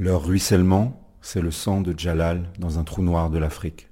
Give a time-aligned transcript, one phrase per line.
[0.00, 3.88] Leur ruissellement, c'est le sang de Jalal dans un trou noir de l'Afrique.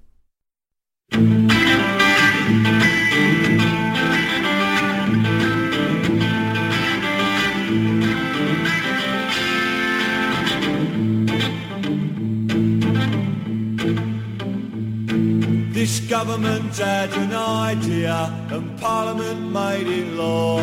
[16.24, 18.16] Government had an idea
[18.50, 20.56] and Parliament made it law.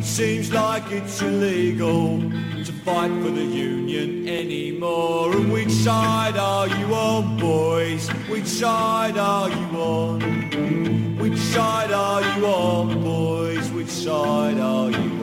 [0.00, 2.20] Seems like it's illegal
[2.66, 5.32] to fight for the union anymore.
[5.32, 8.08] And which side are you on, boys?
[8.32, 11.18] Which side are you on?
[11.18, 13.68] Which side are you on, boys?
[13.72, 15.17] Which side are you on?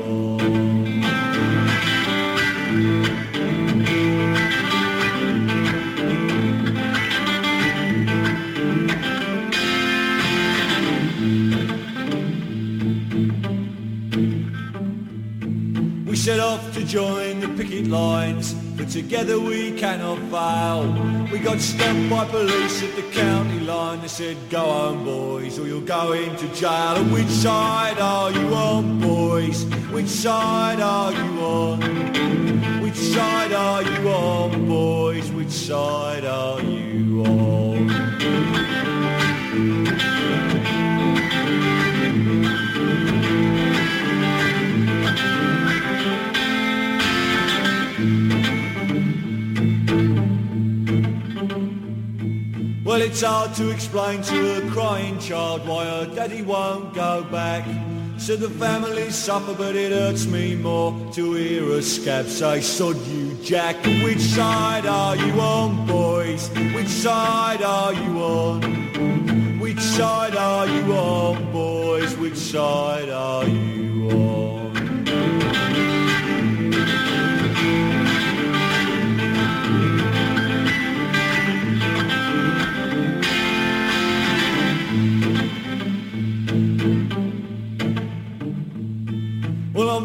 [16.25, 20.81] Set off to join the picket lines, but together we cannot fail.
[21.31, 24.01] We got stopped by police at the county line.
[24.01, 26.95] They said, go home boys, or you'll go into jail.
[26.95, 29.65] And which side are you on, boys?
[29.93, 32.81] Which side are you on?
[32.81, 35.31] Which side are you on, boys?
[35.31, 38.04] Which side are you on?
[52.95, 57.67] Well, it's hard to explain to a crying child why her daddy won't go back.
[58.17, 62.95] So the family suffer, but it hurts me more to hear a scab say, sod
[63.07, 63.75] you, Jack.
[64.01, 66.47] Which side are you on, boys?
[66.73, 69.59] Which side are you on?
[69.59, 72.15] Which side are you on, boys?
[72.15, 74.54] Which side are you on?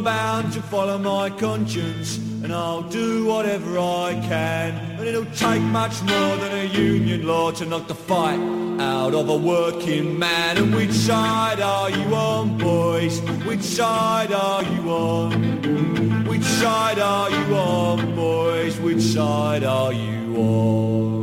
[0.04, 4.72] Bound to follow my conscience, and I'll do whatever I can.
[4.98, 8.40] And it'll take much more than a union law to knock the fight
[8.80, 10.56] out of a working man.
[10.56, 13.20] And which side are you on, boys?
[13.44, 16.24] Which side are you on?
[16.26, 18.80] Which side are you on, boys?
[18.80, 21.20] Which side are you on?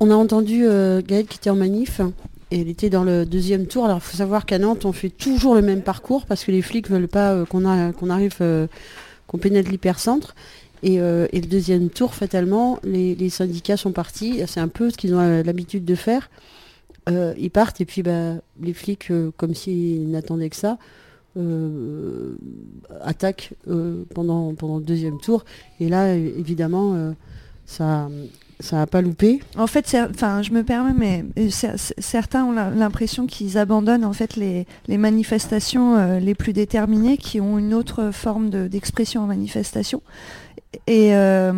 [0.00, 2.00] On a entendu euh, Gaëlle qui était en manif
[2.52, 3.86] et elle était dans le deuxième tour.
[3.86, 6.60] Alors il faut savoir qu'à Nantes, on fait toujours le même parcours parce que les
[6.60, 8.66] flics veulent pas euh, qu'on arrive, euh,
[9.26, 10.34] qu'on pénètre l'hypercentre.
[10.82, 14.42] Et, euh, et le deuxième tour, fatalement, les, syndicats sont partis.
[14.46, 16.28] C'est un peu ce qu'ils ont l'habitude de faire.
[17.08, 20.78] Ils partent et puis bah, les flics, comme s'ils n'attendaient que ça,
[23.00, 23.54] attaquent
[24.12, 25.44] pendant, pendant le deuxième tour.
[25.78, 27.14] Et là, évidemment,
[27.64, 28.08] ça
[28.62, 29.40] ça n'a pas loupé.
[29.58, 34.04] En fait, enfin, je me permets, mais euh, cer- cer- certains ont l'impression qu'ils abandonnent
[34.04, 34.66] en fait les,
[34.98, 40.00] manifestations euh, les plus déterminées, qui ont une autre forme de- d'expression en manifestation.
[40.86, 41.52] Et, euh,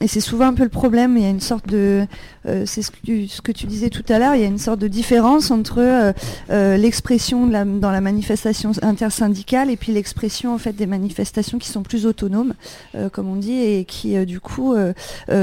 [0.00, 1.16] et c'est souvent un peu le problème.
[1.16, 2.06] Il y a une sorte de,
[2.46, 4.36] euh, c'est ce que, tu, ce que tu disais tout à l'heure.
[4.36, 6.12] Il y a une sorte de différence entre euh,
[6.50, 11.68] euh, l'expression la- dans la manifestation intersyndicale et puis l'expression en fait des manifestations qui
[11.68, 12.54] sont plus autonomes,
[12.94, 14.74] euh, comme on dit, et qui euh, du coup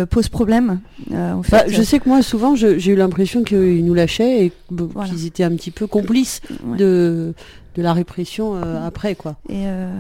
[0.10, 0.80] posent problème.
[1.12, 4.46] Euh, en Bah, fait, je sais que moi, souvent, j'ai eu l'impression qu'ils nous lâchaient
[4.46, 5.10] et Voilà.
[5.10, 6.78] qu'ils étaient un petit peu complices Ouais.
[6.78, 7.34] de,
[7.76, 9.36] de la répression euh, après, quoi.
[9.50, 9.92] Et euh,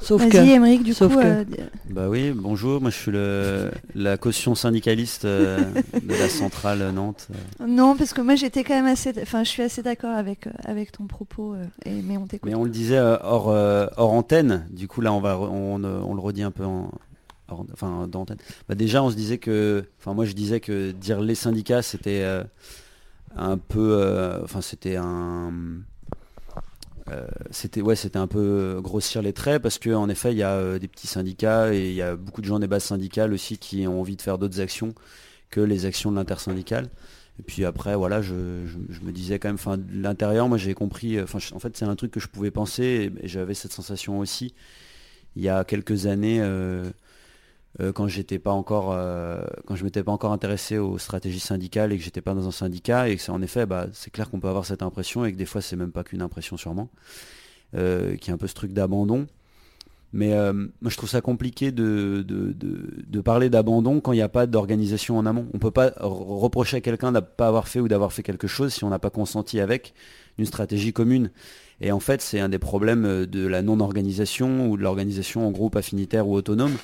[0.00, 0.36] Sauf vas-y, que...
[0.54, 1.20] Émeric, du sauf coup.
[1.20, 1.44] que- euh,
[1.90, 5.58] Bah oui, bonjour, moi je suis le, la caution syndicaliste euh,
[6.02, 7.28] de la centrale Nantes.
[7.66, 10.50] Non, parce que moi j'étais quand même assez, enfin, je suis assez d'accord avec euh,
[10.64, 11.54] avec ton propos.
[11.54, 12.48] euh, et, mais on t'écoute.
[12.50, 15.82] Mais on le disait euh, hors, euh, hors antenne, du coup là on, va, on,
[15.84, 16.90] on le redit un peu en...
[17.48, 18.38] hors- Enfin, dans antenne.
[18.68, 22.22] Bah, déjà, on se disait que, enfin, moi, je disais que dire les syndicats, c'était
[22.22, 22.44] euh,
[23.36, 25.52] un peu, euh, enfin, c'était un,
[27.10, 30.42] euh, c'était ouais, c'était un peu grossir les traits parce que en effet, il y
[30.42, 33.32] a euh, des petits syndicats et il y a beaucoup de gens des bases syndicales
[33.32, 34.94] aussi qui ont envie de faire d'autres actions
[35.50, 36.90] que les actions de l'intersyndicale.
[37.40, 41.16] Et puis après, voilà, je, je- me disais quand même, de l'intérieur, moi j'ai compris,
[41.18, 44.18] euh, enfin, en fait, c'est un truc que je pouvais penser et, j'avais cette sensation
[44.20, 44.54] aussi
[45.36, 46.40] il y a quelques années.
[46.40, 46.90] euh,
[47.78, 51.92] euh, quand j'étais pas encore euh, quand je m'étais pas encore intéressé aux stratégies syndicales
[51.92, 54.28] et que j'étais pas dans un syndicat et que c'est en effet bah, c'est clair
[54.28, 56.88] qu'on peut avoir cette impression et que des fois c'est même pas qu'une impression sûrement
[57.76, 59.26] euh, qui est un peu ce truc d'abandon.
[60.12, 60.34] Mais
[60.80, 64.48] moi je trouve ça compliqué de, de, de- parler d'abandon quand il n'y a pas
[64.48, 65.46] d'organisation en amont.
[65.54, 68.48] On peut pas re- reprocher à quelqu'un de pas avoir fait ou d'avoir fait quelque
[68.48, 69.94] chose si on n'a pas consenti avec
[70.36, 71.30] une stratégie commune.
[71.80, 75.76] Et en fait, c'est un des problèmes de la non-organisation ou de l'organisation en groupe
[75.76, 76.74] affinitaire ou autonome.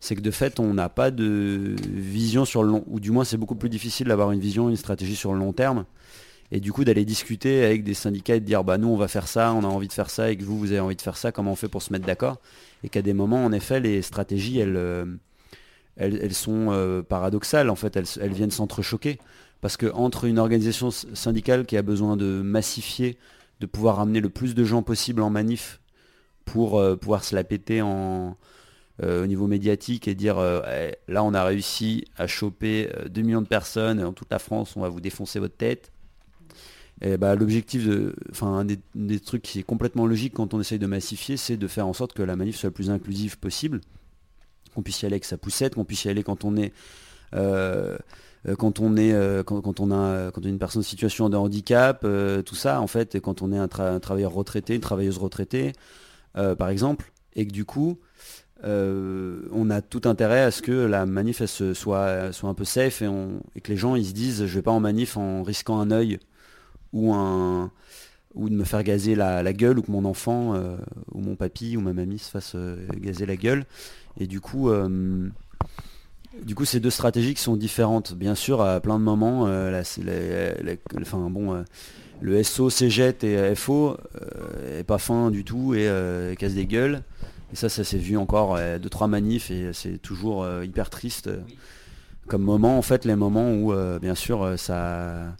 [0.00, 3.24] C'est que de fait, on n'a pas de vision sur le long, ou du moins
[3.24, 5.84] c'est beaucoup plus difficile d'avoir une vision, une stratégie sur le long terme.
[6.52, 9.08] Et du coup, d'aller discuter avec des syndicats et de dire, bah nous, on va
[9.08, 11.02] faire ça, on a envie de faire ça, et que vous, vous avez envie de
[11.02, 12.38] faire ça, comment on fait pour se mettre d'accord?
[12.82, 15.04] Et qu'à des moments, en effet, les stratégies, elles, euh,
[16.30, 19.18] sont euh, paradoxales, en fait, elles, elles viennent s'entrechoquer.
[19.60, 23.18] Parce que entre une organisation syndicale qui a besoin de massifier,
[23.60, 25.80] de pouvoir ramener le plus de gens possible en manif
[26.46, 28.36] pour euh, pouvoir se la péter en,
[29.02, 30.38] au niveau médiatique et dire
[30.70, 34.76] eh, là on a réussi à choper 2 millions de personnes en toute la France,
[34.76, 35.90] on va vous défoncer votre tête.
[37.02, 40.78] Et bah, l'objectif, de, enfin, un des, trucs qui est complètement logique quand on essaye
[40.78, 43.80] de massifier, c'est de faire en sorte que la manif soit le plus inclusive possible,
[44.74, 46.74] qu'on puisse y aller avec sa poussette, qu'on puisse y aller quand on est,
[47.34, 47.96] euh,
[48.58, 52.42] quand on est, euh, quand, on a, quand une personne en situation de handicap, euh,
[52.42, 55.72] tout ça, en fait, quand on est un, travailleur retraité, une travailleuse retraitée,
[56.34, 57.98] par exemple, et que du coup,
[58.64, 63.60] on a tout intérêt à ce que la manif soit, soit un peu safe et,
[63.60, 66.18] que les gens ils se disent je vais pas en manif en risquant un œil
[66.92, 67.70] ou un
[68.34, 70.76] ou de me faire gazer la, gueule ou que mon enfant euh,
[71.12, 73.64] ou mon papy ou ma mamie se fasse euh, gazer la gueule.
[74.18, 75.28] Et du coup euh,
[76.44, 79.42] du coup ces deux stratégies qui sont différentes bien sûr à plein de moments
[81.00, 81.64] enfin bon
[82.20, 83.96] le SO CGET et FO
[84.78, 87.02] est pas fin du tout et casse des gueules
[87.52, 91.30] et ça ça s'est vu encore deux trois manifs et c'est toujours hyper triste
[92.26, 95.34] comme moment en fait les moments où bien sûr ça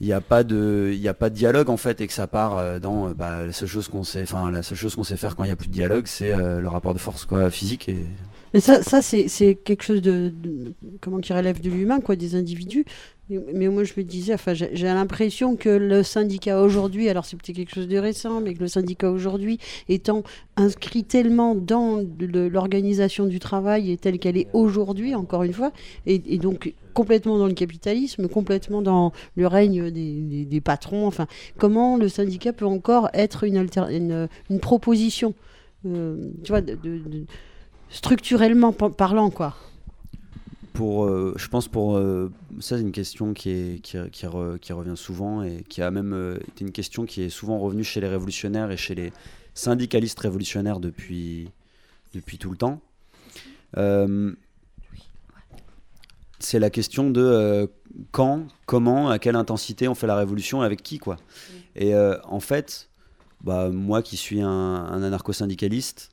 [0.00, 2.58] il n'y a pas de a pas de dialogue en fait et que ça part
[2.58, 5.16] euh, dans euh, bah, la seule chose qu'on sait enfin la seule chose qu'on sait
[5.16, 7.50] faire quand il n'y a plus de dialogue c'est euh, le rapport de force quoi
[7.50, 8.04] physique et
[8.54, 10.32] mais ça, ça c'est quelque chose de,
[11.00, 12.84] comment qui relève de l'humain quoi des individus
[13.28, 17.56] mais, moi je me disais enfin j'ai l'impression que le syndicat aujourd'hui alors c'est peut-être
[17.56, 19.58] quelque chose de récent mais que le syndicat aujourd'hui
[19.88, 20.22] étant
[20.56, 25.72] inscrit tellement dans l'organisation du travail et telle qu'elle est aujourd'hui encore une fois
[26.06, 31.06] et, donc complètement dans le capitalisme, complètement dans le règne des, patrons.
[31.06, 31.26] Enfin,
[31.58, 35.34] comment le syndicat peut encore être une, une, proposition,
[35.84, 36.78] euh, tu vois, de,
[37.90, 39.54] structurellement parlant, quoi
[40.76, 42.30] pour, euh, je pense pour euh,
[42.60, 46.64] ça c'est une question qui, est, qui, qui, revient souvent et qui a même été
[46.64, 49.12] une question qui est souvent revenue chez les révolutionnaires et chez les
[49.54, 51.50] syndicalistes révolutionnaires depuis,
[52.14, 52.80] depuis tout le temps
[56.38, 57.66] c'est la question de euh,
[58.10, 61.16] quand, comment, à quelle intensité on fait la révolution et avec qui, quoi.
[61.74, 62.90] Et euh, en fait,
[63.42, 66.10] bah, moi qui suis un, anarcho-syndicaliste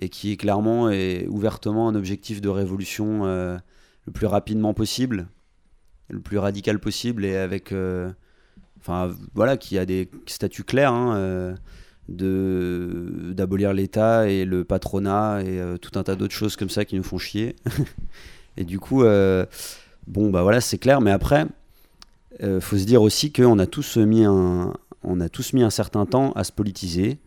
[0.00, 3.58] et qui est clairement et ouvertement un objectif de révolution euh,
[4.08, 5.28] le plus rapidement possible,
[6.08, 7.74] le plus radical possible et avec,
[8.80, 10.92] enfin voilà, qui a des statuts clairs.
[10.92, 11.54] Hein,
[12.08, 16.96] de d'abolir l'État et le patronat et tout un tas d'autres choses comme ça qui
[16.96, 17.54] nous font chier.
[18.58, 19.46] Et du coup, euh,
[20.08, 21.00] bon, bah voilà, c'est clair.
[21.00, 21.46] Mais après,
[22.42, 23.66] euh, faut se dire aussi qu'on a
[25.04, 27.18] on a tous mis un certain temps à se politiser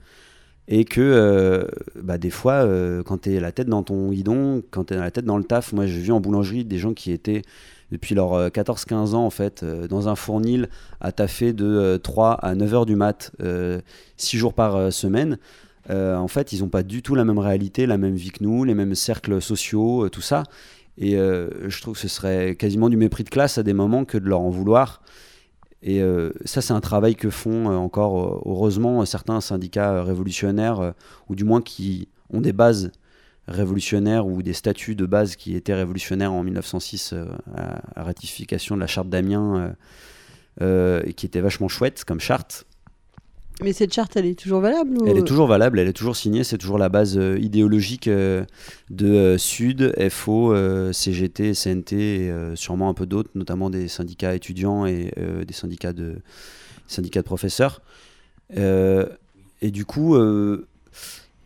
[0.72, 1.66] et que euh,
[2.02, 2.68] bah, des fois,
[3.06, 5.44] quand tu es la tête dans ton guidon, quand tu es la tête dans le
[5.44, 7.44] taf, moi j'ai vu en boulangerie des gens qui étaient
[7.92, 10.70] depuis leurs 14-15 ans en fait dans un fournil
[11.02, 13.32] à taffer de 3 à 9 heures du mat,
[14.18, 15.38] 6 jours par semaine.
[15.90, 18.64] en fait, ils n'ont pas du tout la même réalité, la même vie que nous,
[18.64, 20.44] les mêmes cercles sociaux, tout ça.
[20.98, 24.06] Et euh, je trouve que ce serait quasiment du mépris de classe à des moments
[24.06, 25.02] que de leur en vouloir.
[25.84, 30.94] Et euh, ça, c'est un travail que font euh, encore, heureusement, certains syndicats révolutionnaires,
[31.30, 32.92] ou du moins qui ont des bases
[33.48, 37.14] révolutionnaires ou des statuts de base qui étaient révolutionnaires en 1906
[37.56, 39.76] à, la ratification de la charte d'Amiens,
[40.62, 42.66] et qui était vachement chouette comme charte.
[43.62, 46.44] Mais cette charte, elle est toujours valable Elle est toujours valable, elle est toujours signée,
[46.44, 48.44] c'est toujours la base euh, idéologique euh,
[48.90, 50.54] de euh, Sud, FO,
[50.92, 55.12] CGT, CNT et sûrement un peu d'autres, notamment des syndicats étudiants et
[55.46, 56.18] des syndicats de,
[56.88, 57.82] syndicats de professeurs.
[58.56, 60.18] et du coup,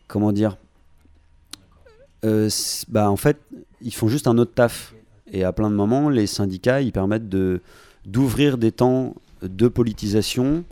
[0.08, 0.58] comment dire
[2.24, 3.38] bah, En fait,
[3.82, 4.94] ils font juste un autre taf.
[5.32, 7.30] Et à plein de moments, les syndicats, ils permettent
[8.06, 10.64] d'ouvrir des temps de politisation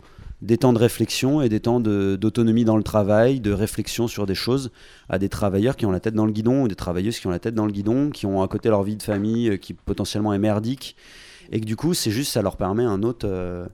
[0.44, 4.34] des temps de réflexion et des temps d'autonomie dans le travail, de réflexion sur des
[4.34, 4.70] choses
[5.08, 7.30] à des travailleurs qui ont la tête dans le guidon ou des travailleuses qui ont
[7.30, 9.72] la tête dans le guidon, qui ont à côté leur vie de famille euh, qui
[9.72, 10.96] potentiellement est merdique.
[11.50, 13.26] Et que du coup, c'est juste, ça leur permet un autre.
[13.26, 13.66] Euh,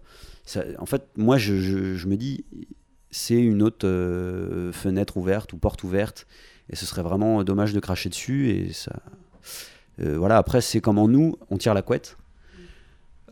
[0.78, 2.44] en fait, moi, je, me dis,
[3.10, 6.28] c'est une autre euh, fenêtre ouverte ou porte ouverte.
[6.68, 8.50] Et ce serait vraiment dommage de cracher dessus.
[8.50, 8.92] Et ça.
[9.98, 12.16] voilà, après, c'est comment nous, on tire la couette.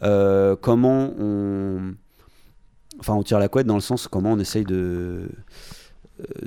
[0.01, 1.95] comment on
[2.99, 5.29] enfin, on tire la couette dans le sens comment on essaye de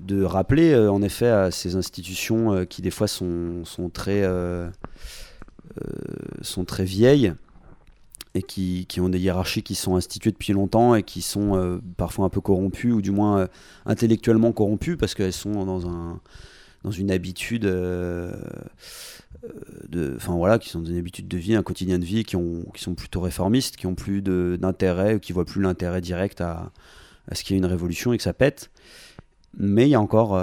[0.02, 4.22] de rappeler en effet à ces institutions qui des fois sont, sont très
[6.42, 7.34] sont très vieilles
[8.34, 11.80] et qui, qui, ont des hiérarchies qui sont instituées depuis longtemps et qui sont euh,
[11.98, 13.48] parfois un peu corrompues ou du moins euh,
[13.86, 16.20] intellectuellement corrompues parce qu'elles sont dans, un,
[16.84, 18.34] dans une habitude euh,
[19.90, 22.36] de, enfin voilà, qui sont dans une habitude de vie, un quotidien de vie qui,
[22.36, 26.72] ont, qui sont plutôt réformistes, qui ont plus d'intérêt, qui voient plus l'intérêt direct à,
[27.30, 28.72] à ce qu'il y ait une révolution et que ça pète.
[29.58, 30.40] Mais il y a encore,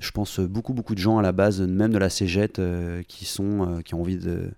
[0.00, 2.58] je pense, beaucoup beaucoup de gens à la base, même de la cégette,
[3.06, 4.50] qui sont, qui ont envie de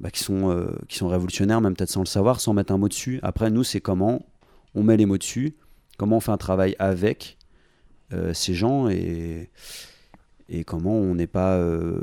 [0.00, 2.78] bah, qui, sont, euh, qui sont révolutionnaires, même peut-être sans le savoir, sans mettre un
[2.78, 3.20] mot dessus.
[3.22, 4.26] Après, nous, c'est comment
[4.74, 5.56] on met les mots dessus,
[5.98, 7.36] comment on fait un travail avec
[8.14, 9.50] euh, ces gens et,
[10.50, 12.00] et comment on n'est pas, euh,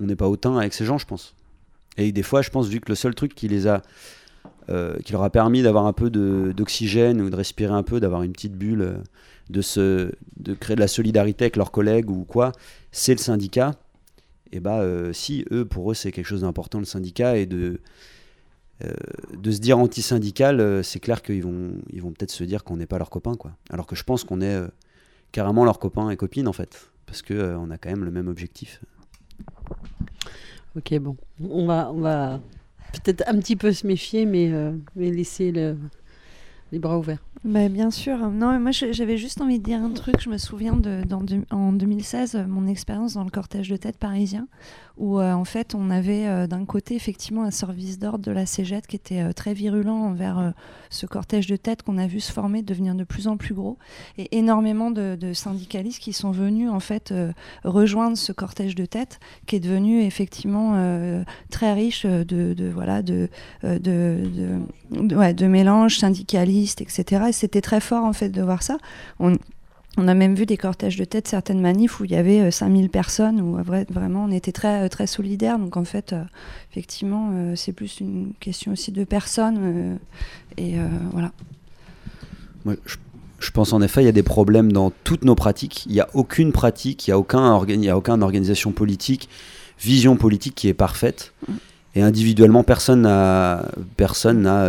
[0.00, 1.34] on n'est pas hautain avec ces gens, je pense.
[1.96, 3.82] Et des fois, je pense, vu que le seul truc qui les a,
[5.04, 8.32] qui leur a permis d'avoir un peu d'oxygène ou de respirer un peu, d'avoir une
[8.32, 9.02] petite bulle,
[9.50, 12.52] de, se, de créer de la solidarité avec leurs collègues ou quoi,
[12.90, 13.72] c'est le syndicat
[14.54, 17.80] et bah euh, si eux pour eux c'est quelque chose d'important le syndicat et de
[18.84, 18.92] euh,
[19.36, 22.76] de se dire anti-syndical, euh, c'est clair qu'ils vont ils vont peut-être se dire qu'on
[22.76, 23.56] n'est pas leurs copains quoi.
[23.70, 24.62] Alors que je pense qu'on est
[25.32, 28.28] carrément leurs copains et copines en fait parce que on a quand même le même
[28.28, 28.82] objectif.
[30.76, 32.40] Ok bon, on va on va
[32.92, 34.50] peut-être un petit peu se méfier mais
[34.96, 35.76] mais laisser le
[36.72, 37.24] les bras ouverts.
[37.44, 38.30] Bah, bien sûr.
[38.30, 40.14] Non, moi j'avais juste envie de dire un truc.
[40.18, 41.02] Je me souviens de,
[41.50, 44.48] en 2016, mon expérience dans le cortège de tête parisien,
[44.96, 48.46] où euh, en fait on avait euh, d'un côté effectivement un service d'ordre de la
[48.46, 50.54] CGT qui était euh, très virulent envers
[50.88, 53.76] ce cortège de tête qu'on a vu se former, devenir de plus en plus gros,
[54.16, 57.12] et énormément de, syndicalistes qui sont venus en fait
[57.64, 63.28] rejoindre ce cortège de tête qui est devenu effectivement très riche de, de voilà de
[63.62, 64.60] de,
[65.14, 68.78] ouais, de mélange syndicaliste etc c'était très fort en fait de voir ça.
[69.20, 69.36] On,
[69.96, 72.86] on a même vu des cortèges de tête, certaines manifs où il y avait 5000
[72.86, 75.58] euh, personnes, où vraiment on était très, euh, très solidaires.
[75.58, 76.24] Donc en fait, euh,
[76.72, 79.98] effectivement, c'est plus une question aussi de personnes.
[80.56, 80.74] et
[81.12, 81.30] voilà.
[82.66, 85.86] je, pense en effet, il y a des problèmes dans toutes nos pratiques.
[85.86, 89.28] Il n'y a aucune pratique, il n'y a, aucun a aucune organisation politique,
[89.80, 91.32] vision politique qui est parfaite.
[91.46, 91.52] Mm.
[91.96, 93.68] Et individuellement, personne n'a.
[93.96, 94.68] Personne n'a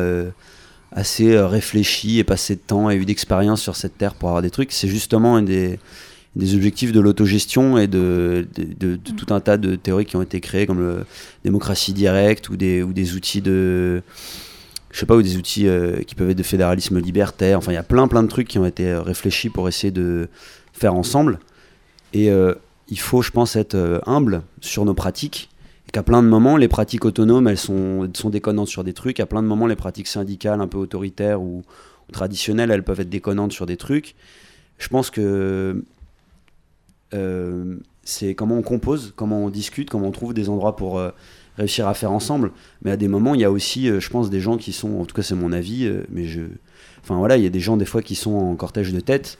[0.95, 4.41] assez euh, réfléchi et passé de temps et eu d'expérience sur cette terre pour avoir
[4.41, 4.71] des trucs.
[4.71, 5.77] C'est justement un des,
[6.35, 10.39] des objectifs de l'autogestion et de, de, tout un tas de théories qui ont été
[10.39, 11.03] créées comme la
[11.43, 14.01] démocratie directe ou des, ou des outils de
[14.91, 17.57] je sais pas ou des outils euh, qui peuvent être de fédéralisme libertaire.
[17.57, 19.91] Enfin il y a plein plein de trucs qui ont été euh, réfléchis pour essayer
[19.91, 20.29] de
[20.71, 21.39] faire ensemble.
[22.13, 22.29] Et
[22.87, 25.49] il faut je pense être humble sur nos pratiques
[25.95, 29.21] qu'à plein de moments, les pratiques autonomes, elles sont, déconnantes sur des trucs.
[29.21, 31.61] À plein de moments, les pratiques syndicales un peu autoritaires ou,
[32.11, 34.15] traditionnelles, elles peuvent être déconnantes sur des trucs.
[34.77, 35.85] Je pense que
[37.13, 41.11] euh, c'est comment on compose, comment on discute, comment on trouve des endroits pour euh,
[41.57, 42.51] réussir à faire ensemble.
[42.81, 44.99] Mais à des moments, il y a aussi, euh, je pense, des gens qui sont,
[44.99, 46.41] en tout cas c'est mon avis, mais je...
[47.01, 49.37] Enfin voilà, il y a des gens des fois qui sont en cortège de tête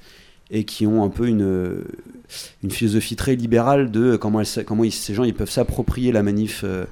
[0.55, 1.83] et qui ont un peu une,
[2.63, 6.85] une philosophie très libérale de comment, comment ces gens ils peuvent s'approprier la manif euh,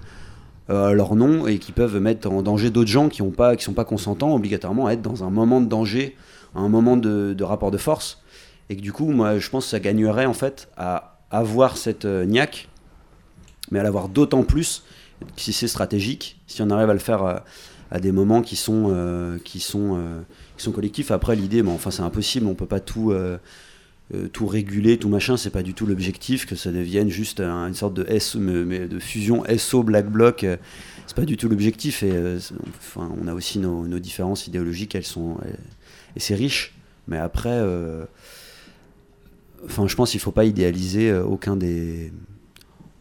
[0.69, 3.73] euh, à leur nom et qui peuvent mettre en danger d'autres gens qui ne sont
[3.73, 6.17] pas consentants obligatoirement à être dans un moment de danger,
[6.55, 8.21] un moment de, rapport de force.
[8.69, 12.03] Et que du coup, moi, je pense que ça gagnerait en fait à avoir cette
[12.03, 12.67] euh, niaque,
[13.71, 14.83] mais à l'avoir d'autant plus
[15.37, 17.43] si c'est stratégique, si on arrive à le faire
[17.93, 20.23] à des moments qui sont, qui sont
[20.57, 21.11] qui sont collectifs.
[21.11, 23.37] Après, l'idée, bon, enfin, c'est impossible, on peut pas tout, euh,
[24.13, 27.73] euh, tout réguler, tout machin, c'est pas du tout l'objectif, que ça devienne juste une
[27.73, 30.43] sorte de, S, mais de fusion SO Black Bloc.
[30.43, 30.57] Euh,
[31.07, 32.13] c'est pas du tout l'objectif et
[32.77, 35.37] enfin, on a aussi nos, nos, différences idéologiques, elles sont
[36.15, 36.73] et c'est riche.
[37.09, 37.61] Mais après,
[39.65, 42.13] enfin, je pense qu'il faut pas idéaliser aucun des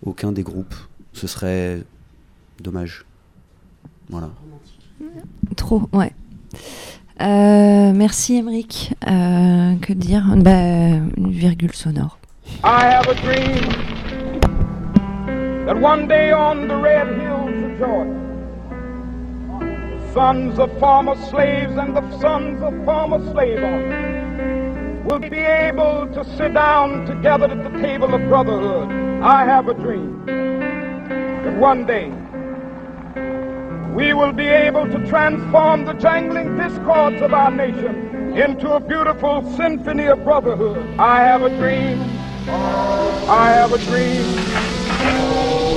[0.04, 0.75] aucun des groupes.
[1.12, 1.84] Ce serait
[2.61, 3.04] dommage.
[4.08, 4.32] Voilà.
[5.57, 6.12] Trop, ouais.
[7.21, 8.95] Euh, merci Emric.
[9.07, 10.25] Euh, que dire?
[10.37, 10.50] Bah,
[11.16, 12.19] Une virgule sonore.
[12.64, 13.69] I have a dream
[15.66, 18.19] that one day on the red hills of Georgia,
[19.99, 23.61] the sons of former slaves and the sons of former slave
[25.04, 28.90] will be able to sit down together at the table of brotherhood.
[29.23, 32.11] I have a dream that one day
[33.92, 39.42] we will be able to transform the jangling discords of our nation into a beautiful
[39.56, 40.99] symphony of brotherhood.
[40.99, 42.00] I have a dream.
[42.49, 45.72] I have a dream.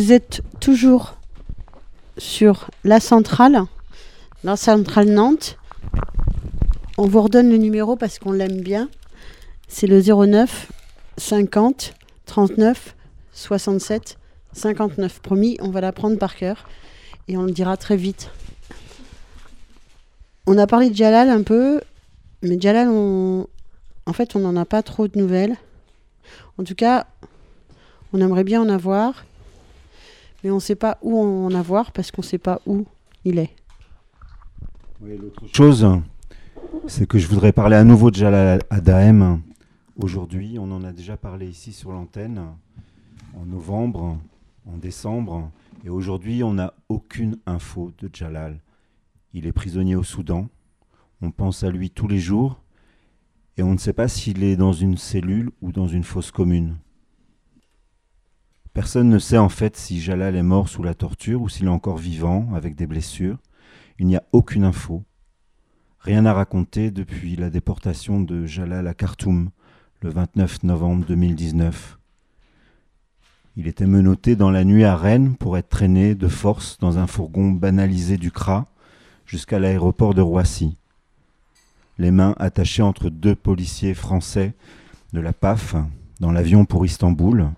[0.00, 1.18] Vous êtes toujours
[2.16, 3.64] sur la centrale,
[4.44, 5.58] la centrale Nantes.
[6.96, 8.88] On vous redonne le numéro parce qu'on l'aime bien.
[9.68, 10.72] C'est le 09
[11.18, 11.92] 50
[12.24, 12.96] 39
[13.34, 14.16] 67
[14.54, 15.20] 59.
[15.20, 16.66] Promis, on va la prendre par cœur
[17.28, 18.30] et on le dira très vite.
[20.46, 21.82] On a parlé de Jalal un peu,
[22.40, 23.46] mais Jalal, on...
[24.06, 25.56] en fait, on n'en a pas trop de nouvelles.
[26.56, 27.06] En tout cas,
[28.14, 29.26] on aimerait bien en avoir,
[30.42, 32.86] mais on ne sait pas où en avoir parce qu'on ne sait pas où
[33.24, 33.54] il est.
[35.00, 35.86] Oui, l'autre chose,
[36.86, 39.40] c'est que je voudrais parler à nouveau de Jalal Adaem.
[39.96, 42.42] Aujourd'hui, on en a déjà parlé ici sur l'antenne,
[43.34, 44.18] en novembre,
[44.66, 45.50] en décembre,
[45.84, 48.60] et aujourd'hui, on n'a aucune info de Jalal.
[49.32, 50.48] Il est prisonnier au Soudan,
[51.22, 52.60] on pense à lui tous les jours,
[53.56, 56.76] et on ne sait pas s'il est dans une cellule ou dans une fosse commune.
[58.72, 61.68] Personne ne sait en fait si Jalal est mort sous la torture ou s'il est
[61.68, 63.38] encore vivant avec des blessures.
[63.98, 65.02] Il n'y a aucune info.
[65.98, 69.50] Rien à raconter depuis la déportation de Jalal à Khartoum
[70.02, 71.98] le 29 novembre 2019.
[73.56, 77.06] Il était menotté dans la nuit à Rennes pour être traîné de force dans un
[77.06, 78.66] fourgon banalisé du CRA
[79.26, 80.76] jusqu'à l'aéroport de Roissy.
[81.98, 84.54] Les mains attachées entre deux policiers français
[85.12, 85.74] de la PAF
[86.20, 87.50] dans l'avion pour Istanbul,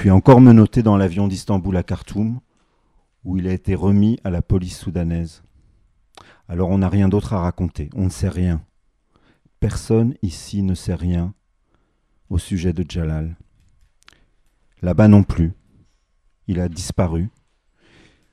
[0.00, 2.40] puis encore menotté dans l'avion d'Istanbul à Khartoum,
[3.22, 5.42] où il a été remis à la police soudanaise.
[6.48, 8.64] Alors on n'a rien d'autre à raconter, on ne sait rien.
[9.60, 11.34] Personne ici ne sait rien
[12.30, 13.36] au sujet de Jalal.
[14.80, 15.52] Là-bas non plus.
[16.46, 17.28] Il a disparu.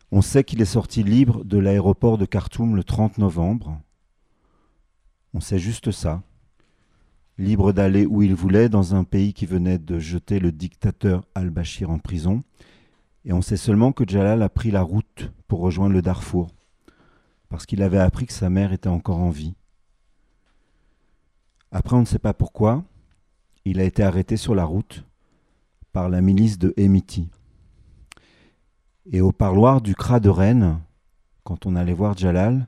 [0.09, 3.77] On sait qu'il est sorti libre de l'aéroport de Khartoum le 30 novembre.
[5.33, 6.23] On sait juste ça.
[7.39, 11.91] Libre d'aller où il voulait dans un pays qui venait de jeter le dictateur al-Bashir
[11.91, 12.41] en prison.
[13.25, 16.49] Et on sait seulement que Jalal a pris la route pour rejoindre le Darfour,
[17.49, 19.53] parce qu'il avait appris que sa mère était encore en vie.
[21.71, 22.83] Après, on ne sait pas pourquoi,
[23.65, 25.03] il a été arrêté sur la route
[25.91, 27.29] par la milice de Emiti.
[29.11, 30.79] Et au parloir du Cras de Rennes,
[31.43, 32.67] quand on allait voir Jalal,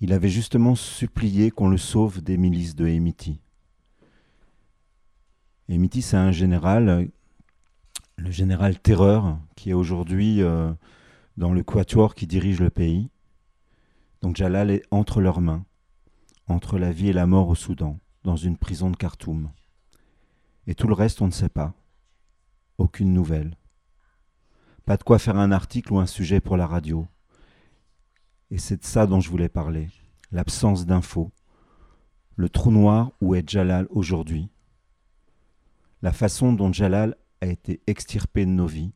[0.00, 3.40] il avait justement supplié qu'on le sauve des milices de Emiti.
[5.72, 7.08] Emiti, c'est un général,
[8.16, 10.72] le général Terreur, qui est aujourd'hui euh,
[11.36, 13.08] dans le quatuor qui dirige le pays.
[14.20, 15.64] Donc Jalal est entre leurs mains,
[16.48, 19.48] entre la vie et la mort au Soudan, dans une prison de Khartoum.
[20.66, 21.72] Et tout le reste, on ne sait pas.
[22.76, 23.56] Aucune nouvelle.
[24.86, 27.06] Pas de quoi faire un article ou un sujet pour la radio.
[28.50, 29.88] Et c'est de ça dont je voulais parler.
[30.32, 31.30] L'absence d'infos.
[32.34, 34.50] Le trou noir où est Jalal aujourd'hui.
[36.02, 38.92] La façon dont Jalal a été extirpé de nos vies,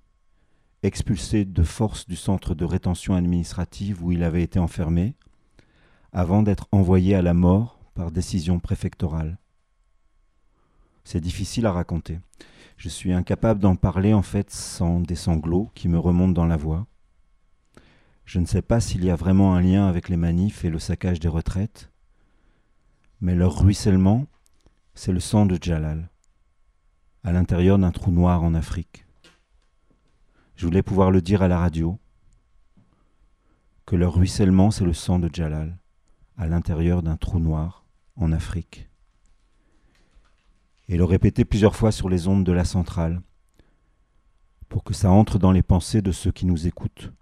[0.82, 5.14] expulsé de force du centre de rétention administrative où il avait été enfermé,
[6.12, 9.38] avant d'être envoyé à la mort par décision préfectorale.
[11.04, 12.20] C'est difficile à raconter.
[12.78, 16.56] Je suis incapable d'en parler en fait sans des sanglots qui me remontent dans la
[16.56, 16.86] voix.
[18.24, 20.78] Je ne sais pas s'il y a vraiment un lien avec les manifs et le
[20.78, 21.90] saccage des retraites,
[23.20, 24.26] mais leur ruissellement,
[24.94, 26.08] c'est le sang de Jalal,
[27.24, 29.06] à l'intérieur d'un trou noir en Afrique.
[30.54, 31.98] Je voulais pouvoir le dire à la radio,
[33.86, 35.76] que leur ruissellement, c'est le sang de Jalal,
[36.38, 37.84] à l'intérieur d'un trou noir
[38.16, 38.88] en Afrique
[40.88, 43.22] et le répéter plusieurs fois sur les ondes de la centrale,
[44.68, 47.12] pour que ça entre dans les pensées de ceux qui nous écoutent,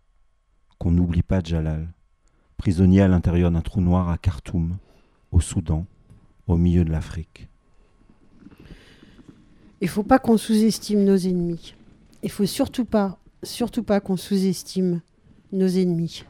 [0.79, 1.93] qu'on n'oublie pas Jalal,
[2.57, 4.79] prisonnier à l'intérieur d'un trou noir à Khartoum,
[5.31, 5.87] au Soudan,
[6.47, 7.49] au milieu de l'Afrique.
[9.83, 11.75] Il faut pas qu'on sous-estime nos ennemis.
[12.23, 15.01] Il faut surtout pas, surtout pas qu'on sous-estime
[15.51, 16.25] nos ennemis.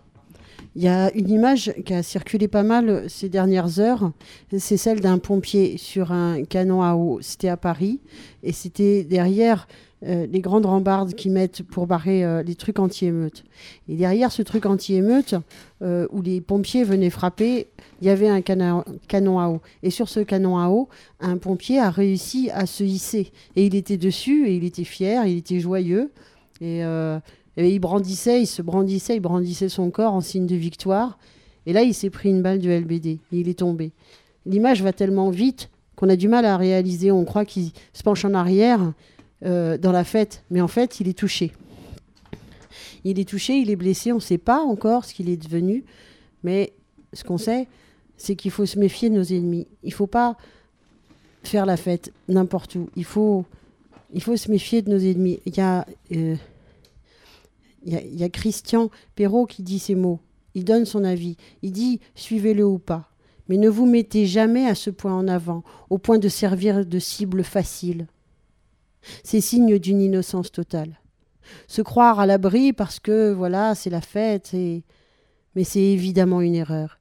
[0.74, 4.10] Il y a une image qui a circulé pas mal ces dernières heures.
[4.56, 7.18] C'est celle d'un pompier sur un canon à eau.
[7.20, 8.00] C'était à Paris.
[8.42, 9.68] Et c'était derrière
[10.04, 13.44] euh, les grandes rambardes qui mettent pour barrer euh, les trucs anti-émeute.
[13.88, 15.36] Et derrière ce truc anti-émeute,
[15.82, 17.68] euh, où les pompiers venaient frapper,
[18.00, 19.60] il y avait un canon, à eau.
[19.84, 20.88] Et sur ce canon à eau,
[21.20, 23.30] un pompier a réussi à se hisser.
[23.54, 26.10] Et il était dessus, et il était fier, il était joyeux.
[26.60, 26.82] Et
[27.56, 31.18] il brandissait, il se brandissait, il brandissait son corps en signe de victoire.
[31.66, 33.06] Et là, il s'est pris une balle du LBD.
[33.06, 33.92] Et il est tombé.
[34.46, 37.12] L'image va tellement vite qu'on a du mal à réaliser.
[37.12, 38.92] On croit qu'il se penche en arrière
[39.44, 40.44] euh, dans la fête.
[40.50, 41.52] Mais en fait, il est touché.
[43.04, 44.12] Il est touché, il est blessé.
[44.12, 45.84] On ne sait pas encore ce qu'il est devenu.
[46.42, 46.72] Mais
[47.12, 47.66] ce qu'on sait,
[48.16, 49.66] c'est qu'il faut se méfier de nos ennemis.
[49.82, 50.36] Il ne faut pas
[51.42, 52.88] faire la fête n'importe où.
[52.96, 53.44] Il faut,
[54.14, 55.40] se méfier de nos ennemis.
[55.46, 55.86] Il y a.
[56.12, 56.36] Euh,
[57.84, 60.20] il y a Christian Perrault qui dit ces mots.
[60.54, 61.36] Il donne son avis.
[61.62, 63.10] Il dit suivez-le ou pas.
[63.48, 66.98] Mais ne vous mettez jamais à ce point en avant, au point de servir de
[67.00, 68.06] cible facile.
[69.24, 70.98] C'est signe d'une innocence totale.
[71.66, 74.84] Se croire à l'abri parce que, voilà, c'est la fête, et...
[75.54, 76.98] mais c'est évidemment une erreur.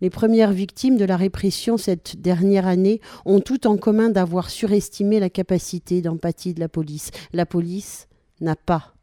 [0.00, 5.20] Les premières victimes de la répression cette dernière année ont tout en commun d'avoir surestimé
[5.20, 7.10] la capacité d'empathie de la police.
[7.32, 8.08] La police
[8.40, 8.94] n'a pas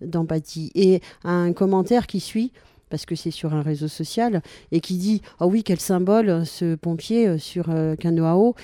[0.00, 0.70] d'empathie.
[0.74, 2.52] Et un commentaire qui suit,
[2.90, 6.74] parce que c'est sur un réseau social, et qui dit Ah oui, quel symbole ce
[6.74, 7.96] pompier euh, sur euh,
[8.34, 8.54] eau.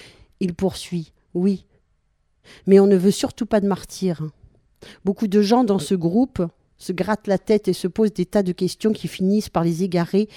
[0.40, 1.64] Il poursuit Oui.
[2.66, 4.22] Mais on ne veut surtout pas de martyrs.
[5.04, 6.42] Beaucoup de gens dans ce groupe
[6.78, 9.82] se grattent la tête et se posent des tas de questions qui finissent par les
[9.82, 10.28] égarer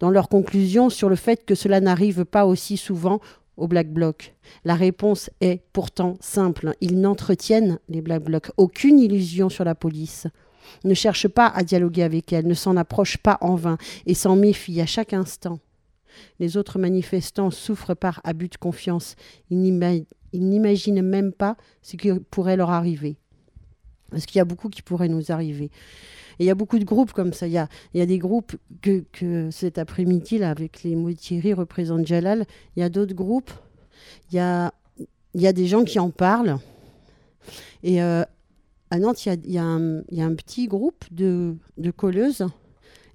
[0.00, 3.20] dans leurs conclusions sur le fait que cela n'arrive pas aussi souvent
[3.56, 4.34] aux Black Blocs.
[4.64, 6.74] La réponse est pourtant simple.
[6.80, 10.26] Ils n'entretiennent, les Black Blocs, aucune illusion sur la police,
[10.84, 14.36] ne cherchent pas à dialoguer avec elle, ne s'en approchent pas en vain et s'en
[14.36, 15.58] méfient à chaque instant.
[16.38, 19.16] Les autres manifestants souffrent par abus de confiance.
[19.50, 19.60] Ils
[20.32, 23.16] ils n'imaginent même pas ce qui pourrait leur arriver.
[24.10, 25.70] Parce qu'il y a beaucoup qui pourrait nous arriver.
[26.38, 27.46] Et il y a beaucoup de groupes comme ça.
[27.46, 31.12] Il y a, il y a des groupes que, cet après-midi, là, avec les mots
[31.12, 32.46] Thierry, représentent Jalal.
[32.76, 33.50] Il y a d'autres groupes.
[34.30, 34.72] Il y a,
[35.34, 36.58] il y a des gens qui en parlent.
[37.82, 38.22] Et euh,
[38.90, 39.58] à Nantes, il y a, il y
[40.20, 42.46] a un, petit groupe de, de colleuses.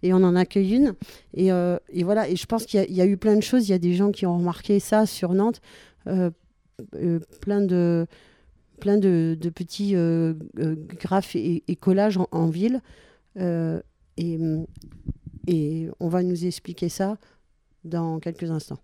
[0.03, 0.93] Et on en accueille une.
[1.33, 2.27] Et, euh, et voilà.
[2.27, 3.69] Et je pense qu'il y, a- il y a eu plein de choses.
[3.69, 5.61] Il y a des gens qui ont remarqué ça sur Nantes.
[6.07, 6.29] Euh,
[6.95, 8.07] euh, plein de
[8.79, 12.81] plein de, petits euh, euh, graphes et, collages en, ville.
[14.17, 14.39] Et,
[15.47, 17.17] et on va nous expliquer ça
[17.85, 18.79] dans quelques instants.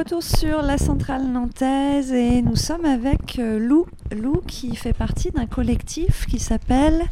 [0.00, 3.84] Retour sur la centrale nantaise et nous sommes avec euh, Lou.
[4.10, 7.04] Lou qui fait partie d'un collectif qui s'appelle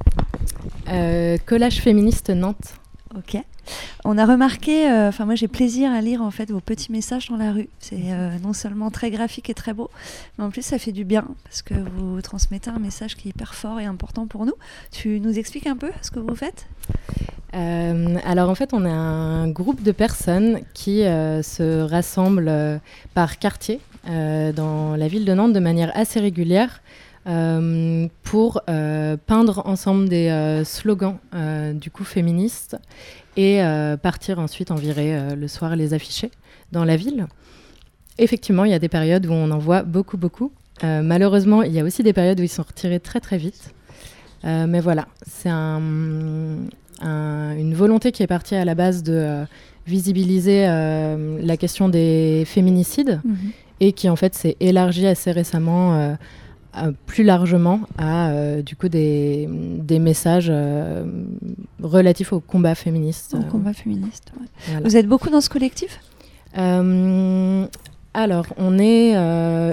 [0.88, 2.76] Euh, collage féministe Nantes.
[3.14, 3.36] Ok.
[4.06, 7.28] On a remarqué, euh, enfin moi j'ai plaisir à lire en fait vos petits messages
[7.28, 7.68] dans la rue.
[7.78, 9.90] C'est euh, non seulement très graphique et très beau,
[10.38, 13.32] mais en plus ça fait du bien parce que vous transmettez un message qui est
[13.32, 14.54] hyper fort et important pour nous.
[14.92, 16.66] Tu nous expliques un peu ce que vous faites?
[17.54, 22.78] Euh, alors en fait, on est un groupe de personnes qui euh, se rassemblent euh,
[23.14, 26.80] par quartier dans la ville de Nantes de manière assez régulière
[28.22, 31.18] pour peindre ensemble des slogans
[31.74, 32.78] du coup féministes
[33.36, 33.60] et
[34.02, 36.30] partir ensuite en virée le soir les afficher
[36.72, 37.26] dans la ville.
[38.16, 40.52] Effectivement, il y a des périodes où on en voit beaucoup, beaucoup.
[40.82, 43.74] Malheureusement, il y a aussi des périodes où ils sont retirés très, très vite.
[44.44, 45.82] Mais voilà, c'est un,
[47.00, 49.44] un- une volonté qui est partie à la base de euh,
[49.86, 53.20] visibiliser euh, la question des féminicides
[53.80, 56.14] et qui en fait s'est élargie assez récemment euh,
[57.06, 61.04] plus largement à euh, du coup des, des messages euh,
[61.82, 63.34] relatifs au combat féministe.
[63.38, 64.32] Au combat féministe.
[64.38, 64.46] ouais.
[64.68, 64.80] voilà.
[64.88, 66.00] Vous êtes beaucoup dans ce collectif?
[68.14, 69.14] Alors, on est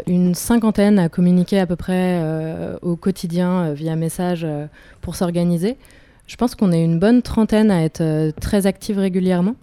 [0.08, 2.22] une cinquantaine à communiquer à peu près
[2.82, 4.46] au quotidien via message
[5.02, 5.78] pour s'organiser.
[6.28, 9.56] Je pense qu'on est une bonne trentaine à être euh, très active régulièrement.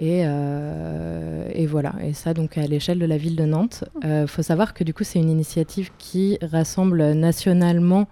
[0.00, 3.82] Et, euh, et voilà, et ça donc à l'échelle de la ville de Nantes.
[4.04, 8.06] Il faut savoir que du coup c'est une initiative qui rassemble nationalement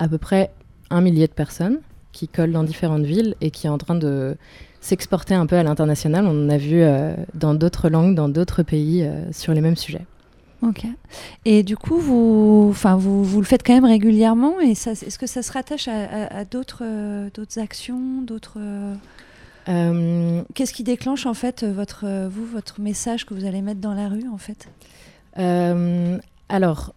[0.00, 0.50] à peu près
[0.90, 1.78] un millier de personnes
[2.12, 4.36] qui collent dans différentes villes et qui est en train de
[4.80, 6.26] s'exporter un peu à l'international.
[6.26, 9.76] On en a vu euh, dans d'autres langues, dans d'autres pays euh, sur les mêmes
[9.76, 10.04] sujets.
[10.62, 10.84] Ok.
[11.46, 14.60] Et du coup, vous, enfin, vous, vous le faites quand même régulièrement.
[14.60, 18.58] Et ça, est-ce que ça se rattache à, à- à d'autres, euh, d'autres actions, d'autres
[18.58, 18.94] euh,
[19.68, 23.94] Euh, Qu'est-ce qui déclenche en fait votre, vous, votre message que vous allez mettre dans
[23.94, 24.68] la rue en fait?
[26.48, 26.92] Alors,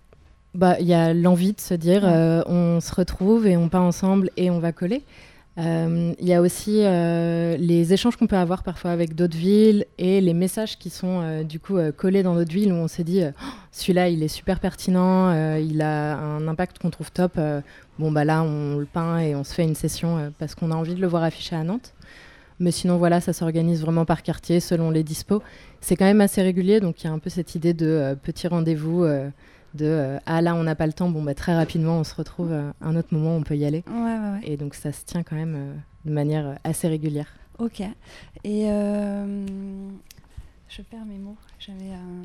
[0.56, 2.42] bah, il y a l'envie de se dire Ouais.
[2.48, 5.02] on se retrouve et on peint ensemble et on va coller.
[5.60, 9.86] Euh, Il y a aussi euh, les échanges qu'on peut avoir parfois avec d'autres villes
[10.00, 13.04] et les messages qui sont euh, du coup collés dans d'autres villes où on s'est
[13.04, 17.40] dit Oh, celui-là il est super pertinent, il a un impact qu'on trouve top.
[18.00, 20.76] bon bah là on le peint et on se fait une session parce qu'on a
[20.76, 21.94] envie de le voir affiché à Nantes.
[22.60, 25.44] Mais sinon voilà ça s'organise vraiment par quartier selon les dispos.
[25.82, 28.16] C'est quand même assez régulier donc il y a un peu cette idée de euh,
[28.16, 29.06] petit rendez-vous.
[29.74, 32.14] De euh, ah là on n'a pas le temps bon bah très rapidement on se
[32.16, 34.40] retrouve euh, un autre moment on peut y aller Ouais, ouais, ouais.
[34.44, 35.74] et donc ça se tient quand même euh,
[36.06, 37.28] de manière assez régulière.
[37.60, 37.82] Ok.
[38.44, 39.46] Et euh,
[40.70, 41.38] je perds mes mots.
[41.60, 42.24] J'avais un.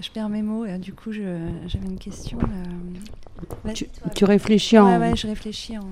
[0.00, 0.64] Je perds mes mots.
[0.66, 2.38] Et, du coup, j'avais une question.
[3.74, 4.10] Tu, toi.
[4.14, 5.00] tu réfléchis en.
[5.00, 5.88] ouais, je réfléchis en.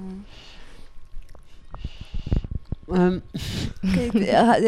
[2.90, 3.18] Euh,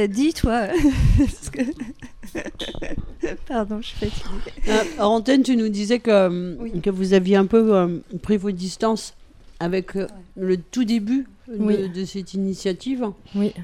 [0.09, 0.67] Dis, toi.
[1.53, 4.53] Que- Pardon, je suis fatiguée.
[4.69, 6.81] euh, antenne, tu nous disais que, euh, Oui.
[6.81, 9.15] que vous aviez un peu euh, pris vos distances
[9.61, 11.89] avec euh, le tout début de, Oui.
[11.89, 13.07] de cette initiative.
[13.35, 13.55] Oui.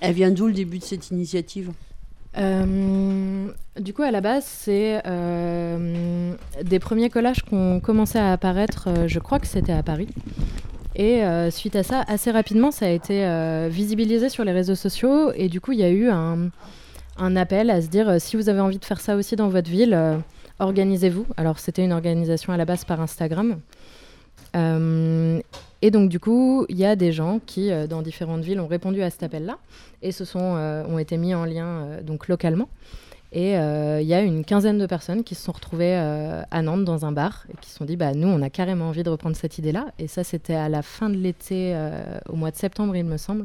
[0.00, 1.70] Elle vient d'où le début de cette initiative?
[3.80, 5.02] Du coup, à la base, c'est
[6.62, 10.08] des premiers collages qui ont commencé à apparaître, je crois que c'était à Paris.
[10.98, 14.74] Et euh, suite à ça, assez rapidement, ça a été euh, visibilisé sur les réseaux
[14.74, 15.30] sociaux.
[15.34, 16.50] Et du coup, il y a eu un,
[17.36, 19.70] appel à se dire, euh, si vous avez envie de faire ça aussi dans votre
[19.70, 19.96] ville,
[20.58, 21.26] organisez-vous.
[21.36, 23.58] Alors, c'était une organisation à la base par Instagram.
[25.82, 29.02] Et donc, du coup, il y a des gens qui, dans différentes villes, ont répondu
[29.02, 29.58] à cet appel-là
[30.00, 32.70] et se sont, ont été mis en lien donc localement.
[33.38, 36.62] Et euh, il y a une quinzaine de personnes qui se sont retrouvées euh, à
[36.62, 39.02] Nantes dans un bar et qui se sont dit bah, nous, on a carrément envie
[39.02, 39.88] de reprendre cette idée-là.
[39.98, 43.18] Et ça, c'était à la fin de l'été, euh, au mois de septembre, il me
[43.18, 43.44] semble.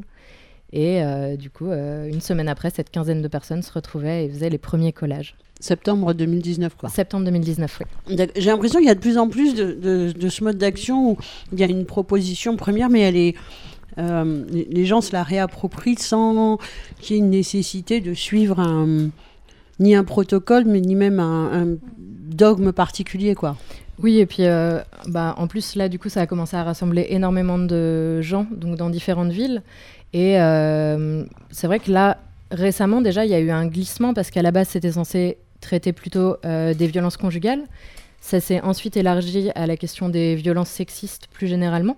[0.72, 1.02] Et
[1.36, 4.94] du coup, une semaine après, cette quinzaine de personnes se retrouvaient et faisaient les premiers
[4.94, 5.34] collages.
[5.60, 6.88] Septembre 2019, quoi.
[6.88, 8.16] Septembre 2019, oui.
[8.36, 11.10] J'ai l'impression qu'il y a de plus en plus de, de- de ce mode d'action
[11.10, 11.18] où
[11.52, 13.34] il y a une proposition première, mais elle est.
[13.98, 16.56] les gens se la réapproprient sans
[17.00, 19.10] qu'il y ait une nécessité de suivre un,
[19.78, 21.76] ni un protocole, mais ni même un,
[22.32, 23.56] dogme particulier, quoi.
[24.02, 27.06] Oui, et puis euh, bah, en plus, là, du coup, ça a commencé à rassembler
[27.10, 29.62] énormément de gens, donc dans différentes villes.
[30.12, 32.18] Et euh, c'est vrai que là,
[32.50, 35.92] récemment, déjà, il y a eu un glissement parce qu'à la base, c'était censé traiter
[35.92, 37.62] plutôt euh, des violences conjugales.
[38.20, 41.96] Ça s'est ensuite élargi à la question des violences sexistes plus généralement.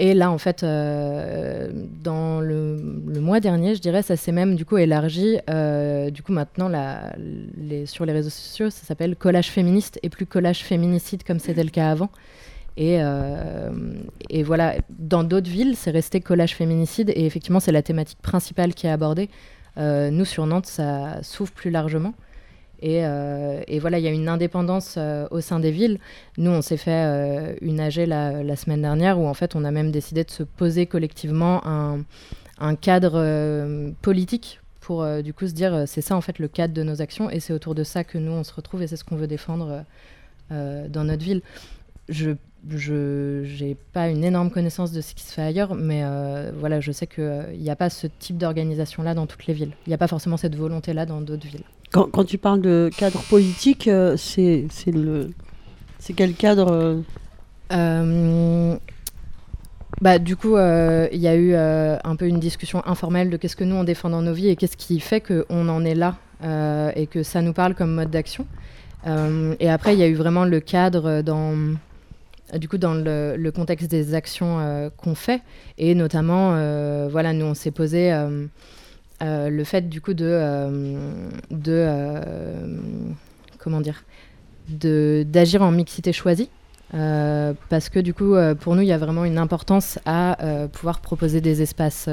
[0.00, 1.70] Et là, en fait, euh,
[2.02, 2.76] dans le,
[3.20, 5.38] mois dernier, je dirais, ça s'est même du coup élargi.
[5.50, 6.70] Euh, du coup, maintenant,
[7.84, 11.70] sur les réseaux sociaux, ça s'appelle collage féministe et plus collage féminicide comme c'était le
[11.70, 12.10] cas avant.
[12.76, 13.70] Et, euh,
[14.44, 18.86] voilà, dans d'autres villes, c'est resté collage féminicide et effectivement, c'est la thématique principale qui
[18.86, 19.28] est abordée.
[19.76, 22.14] Nous, sur Nantes, ça s'ouvre plus largement.
[22.80, 25.98] Et, euh, et voilà, il y a une indépendance euh, au sein des villes.
[26.36, 29.70] Nous, on s'est fait euh, une AG la, semaine dernière où en fait, on a
[29.70, 32.04] même décidé de se poser collectivement un,
[32.58, 36.82] un cadre politique pour du coup se dire c'est ça en fait le cadre de
[36.82, 39.04] nos actions et c'est autour de ça que nous on se retrouve et c'est ce
[39.04, 39.84] qu'on veut défendre
[40.50, 41.42] dans notre ville.
[42.08, 42.32] Je
[42.64, 46.02] j'ai pas une énorme connaissance de ce qui se fait ailleurs, mais
[46.54, 49.72] voilà, je sais qu'il n'y a pas ce type d'organisation là dans toutes les villes.
[49.86, 51.64] Il n'y a pas forcément cette volonté là dans d'autres villes.
[51.90, 54.66] Quand, tu parles de cadre politique, euh, c'est
[56.14, 57.00] quel cadre euh,
[57.72, 58.76] Euh,
[60.00, 63.64] bah, du coup, il y a eu un peu une discussion informelle de qu'est-ce que
[63.64, 66.16] nous on défend dans nos vies et qu'est-ce qui fait qu'on en est là
[66.94, 68.46] et que ça nous parle comme mode d'action.
[69.60, 71.54] Et après, il y a eu vraiment le cadre dans,
[72.54, 75.42] du coup, dans le, le contexte des actions qu'on fait
[75.78, 76.52] et notamment,
[77.08, 78.12] voilà, nous on s'est posé
[79.20, 81.28] euh, le fait du coup de, euh,
[81.66, 82.78] euh,
[83.58, 84.04] comment dire,
[84.68, 86.50] de d'agir en mixité choisie.
[86.92, 90.38] Parce que du coup, pour nous, il y a vraiment une importance à
[90.72, 92.08] pouvoir proposer des espaces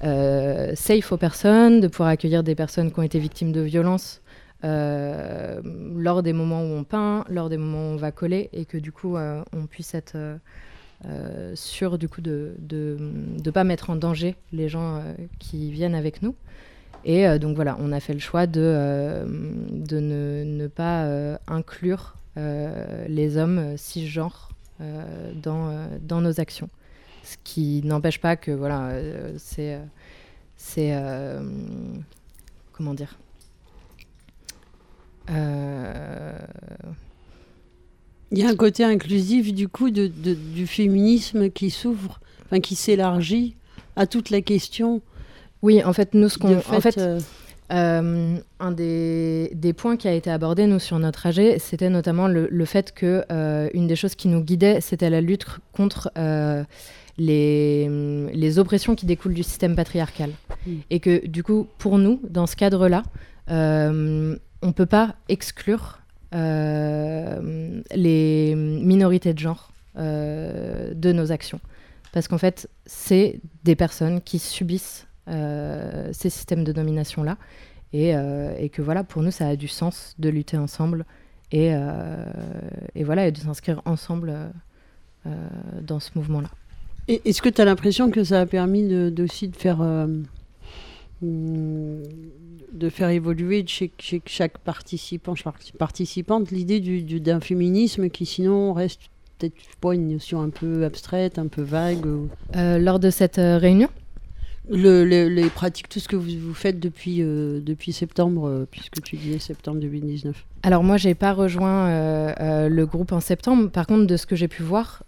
[0.00, 4.22] safe aux personnes, de pouvoir accueillir des personnes qui ont été victimes de violences
[4.64, 8.78] lors des moments où on peint, lors des moments où on va coller, et que
[8.78, 10.16] du coup, on puisse être
[11.04, 15.94] euh, sûr du coup de de pas mettre en danger les gens euh, qui viennent
[15.94, 16.34] avec nous.
[17.04, 19.24] Et euh, donc voilà, on a fait le choix de, euh,
[19.70, 26.68] de ne, ne pas inclure les hommes cisgenres dans, dans nos actions.
[27.22, 28.90] Ce qui n'empêche pas que voilà,
[29.38, 29.78] c'est
[30.56, 30.94] c'est
[32.72, 33.16] comment dire
[38.32, 42.60] Il y a un côté inclusif du coup de, de- du féminisme qui s'ouvre, enfin
[42.60, 43.56] qui s'élargit
[43.94, 45.00] à toute la question.
[45.62, 47.20] Oui, en fait, nous, ce qu'on, en fait, euh,
[47.72, 52.28] Euh, un des, des points qui a été abordé, nous, sur notre AG, c'était notamment
[52.28, 56.08] le, le fait que euh, une des choses qui nous guidait, c'était la lutte contre
[57.18, 60.30] les, les oppressions qui découlent du système patriarcal.
[60.90, 63.02] Et que, du coup, pour nous, dans ce cadre-là,
[63.48, 63.54] on
[64.68, 65.98] ne peut pas exclure
[66.32, 67.74] les
[68.56, 71.60] minorités de genre euh, de nos actions.
[72.12, 77.36] Parce qu'en fait, c'est des personnes qui subissent euh, ces systèmes de domination-là.
[77.92, 81.04] Et, euh, et que voilà, pour nous, ça a du sens de lutter ensemble
[81.52, 82.24] et, euh,
[82.94, 84.48] et voilà, et de s'inscrire ensemble euh,
[85.26, 85.30] euh,
[85.82, 86.50] dans ce mouvement-là.
[87.08, 90.08] Est-ce que tu as l'impression que ça a permis de, aussi de faire euh,
[91.22, 98.26] de faire évoluer chez, chez chaque participant, chaque participante, l'idée du- du- d'un féminisme qui
[98.26, 99.00] sinon reste
[99.38, 102.04] peut-être pas une notion un peu abstraite, un peu vague.
[102.06, 103.88] ou- Euh, lors de cette euh, réunion,
[104.68, 109.00] Le- le- les pratiques, tout ce que vous, vous faites depuis, euh, depuis septembre, puisque
[109.00, 110.44] tu disais septembre 2019.
[110.64, 111.88] Alors moi, j'ai pas rejoint
[112.68, 113.70] le groupe en septembre.
[113.70, 115.04] Par contre, de ce que j'ai pu voir,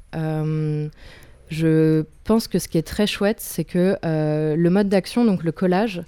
[1.48, 5.44] je pense que ce qui est très chouette, c'est que euh, le mode d'action, donc
[5.44, 6.02] le collage,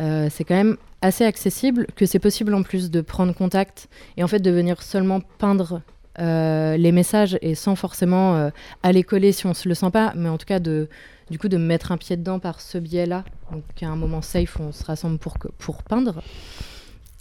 [0.00, 4.24] euh, c'est quand même assez accessible, que c'est possible en plus de prendre contact et
[4.24, 5.80] en fait de venir seulement peindre
[6.18, 8.50] euh, les messages et sans forcément
[8.82, 10.88] aller coller si on se le sent pas, mais en tout cas de
[11.30, 14.58] du coup de mettre un pied dedans par ce biais-là, donc à un moment safe
[14.58, 16.22] où on se rassemble pour, pour peindre.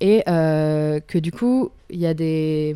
[0.02, 2.76] Et que du coup il y a des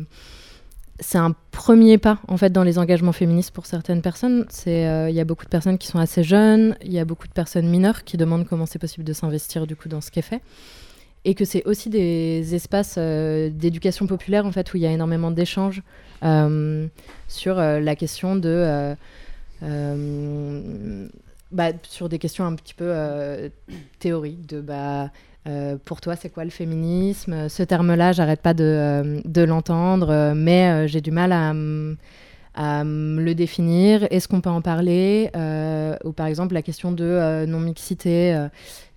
[1.00, 4.46] c'est un premier pas en fait dans les engagements féministes pour certaines personnes.
[4.66, 7.26] Euh, il y a beaucoup de personnes qui sont assez jeunes il y a beaucoup
[7.26, 10.20] de personnes mineures qui demandent comment c'est possible de s'investir du coup dans ce qui
[10.20, 10.40] est fait.
[11.24, 14.92] Et que c'est aussi des espaces euh, d'éducation populaire en fait où il y a
[14.92, 15.82] énormément d'échanges
[16.22, 16.86] euh,
[17.28, 18.94] sur la question de
[21.50, 22.92] bah, sur des questions un petit peu
[23.98, 25.10] théoriques de bah
[25.46, 27.48] euh, pour toi, c'est quoi le féminisme?
[27.48, 31.52] Ce terme-là, j'arrête pas de, euh, l'entendre, euh, mais j'ai du mal à,
[32.54, 34.06] à le définir.
[34.10, 35.30] Est-ce qu'on peut en parler?
[36.04, 38.46] Ou par exemple, la question de non-mixité,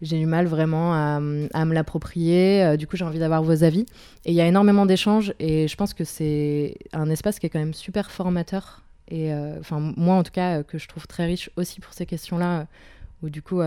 [0.02, 2.78] j'ai du mal vraiment à, me l'approprier.
[2.78, 3.86] Du coup, j'ai envie d'avoir vos avis.
[4.26, 7.50] Et il y a énormément d'échanges, et je pense que c'est un espace qui est
[7.50, 8.84] quand même super formateur.
[9.10, 12.68] Et enfin, moi, en tout cas, que je trouve très riche aussi pour ces questions-là,
[13.22, 13.62] où du coup.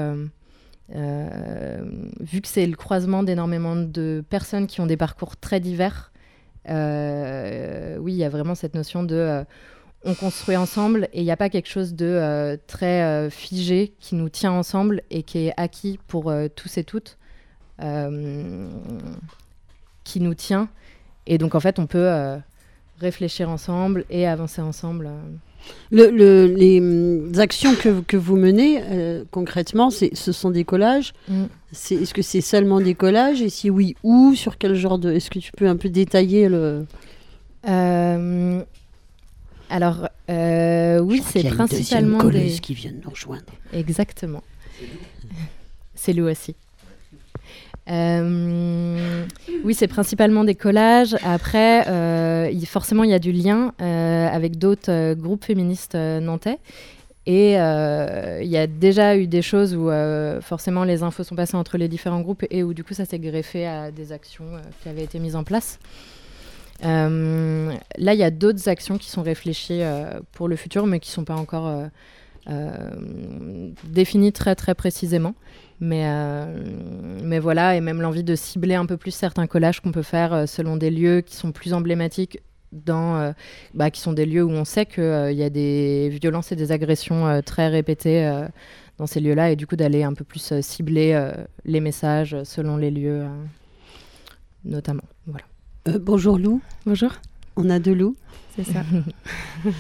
[0.95, 1.79] Euh,
[2.21, 6.13] vu que c'est le croisement d'énormément de personnes qui ont des parcours très divers,
[6.69, 9.45] euh, oui, il y a vraiment cette notion de euh,
[10.05, 14.31] on construit ensemble et il n'y a pas quelque chose de très figé qui nous
[14.31, 17.19] tient ensemble et qui est acquis pour tous et toutes,
[20.05, 20.71] qui nous tient.
[21.27, 22.41] Et donc en fait, on peut
[22.99, 25.11] réfléchir ensemble et avancer ensemble.
[25.91, 30.65] Le- le- les hum, actions que, que vous menez, euh, concrètement, c'est- ce sont des
[30.65, 31.13] collages.
[31.29, 31.45] Mm.
[31.73, 35.13] Est-ce que c'est seulement des collages Et si oui, où Sur quel genre de...
[35.13, 36.87] Est-ce que tu peux un peu détailler le...
[37.69, 38.63] Euh,
[39.69, 42.49] alors, euh, oui, c'est principalement des...
[42.61, 43.45] qui vient de nous rejoindre.
[43.73, 44.43] Exactement.
[45.95, 46.55] C'est Lou aussi.
[47.91, 49.27] Euh,
[49.65, 51.17] oui, c'est principalement des collages.
[51.25, 56.59] Après, euh, forcément, il y a du lien euh, avec d'autres groupes féministes nantais.
[57.27, 59.91] Et il y a déjà eu des choses où
[60.41, 63.19] forcément les infos sont passées entre les différents groupes et où du coup ça s'est
[63.19, 64.47] greffé à des actions
[64.83, 65.79] qui avaient été mises en place.
[66.83, 69.83] Là, il y a d'autres actions qui sont réfléchies
[70.33, 71.71] pour le futur, mais qui ne sont pas encore
[73.85, 75.35] définies très très précisément.
[75.81, 76.63] Mais, euh,
[77.25, 80.33] mais voilà, et même l'envie de cibler un peu plus certains collages qu'on peut faire
[80.35, 82.41] euh, selon des lieux qui sont plus emblématiques,
[82.73, 83.33] dans, euh,
[83.75, 86.71] bah, qui sont des lieux où on sait qu'il y a des violences et des
[86.73, 88.47] agressions euh, très répétées euh,
[88.99, 91.33] dans ces lieux-là, et du coup d'aller un peu plus euh, cibler euh,
[91.65, 93.45] les messages selon les lieux, euh,
[94.65, 95.03] notamment.
[95.27, 95.45] Voilà.
[95.89, 97.13] Euh, bonjour Lou, Bonjour,
[97.57, 98.17] on a deux loups
[98.57, 98.83] c'est ça.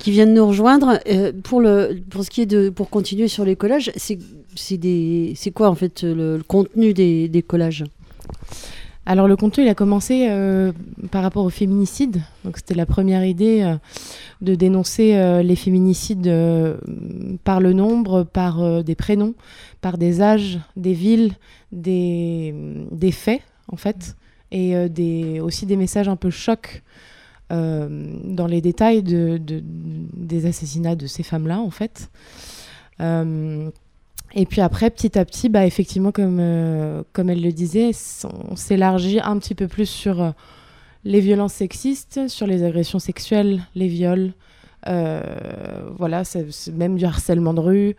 [0.00, 0.98] qui viennent nous rejoindre.
[1.06, 2.70] Euh, pour, le, pour ce qui est de...
[2.70, 7.84] Pour continuer sur les collages, c'est quoi en fait le, contenu des, des collages?
[9.06, 10.72] Alors le contenu, il a commencé euh,
[11.10, 12.22] par rapport au féminicide.
[12.44, 13.76] Donc c'était la première idée euh,
[14.40, 16.32] de dénoncer les féminicides
[17.44, 19.34] par le nombre, par des prénoms,
[19.82, 21.32] par des âges, des villes,
[21.72, 22.54] des,
[22.90, 24.16] des faits en fait,
[24.50, 26.82] et des, aussi des messages un peu chocs
[27.50, 32.10] dans les détails de, de- des assassinats de ces femmes-là en fait.
[33.00, 33.70] Euh,
[34.34, 37.90] et puis après, petit à petit, bah, effectivement, comme, euh, comme elle le disait,
[38.48, 40.30] on s'élargit un petit peu plus sur euh,
[41.04, 44.32] les violences sexistes, sur les agressions sexuelles, les viols,
[44.86, 45.22] euh,
[45.98, 46.22] voilà,
[46.74, 47.96] même du harcèlement de rue,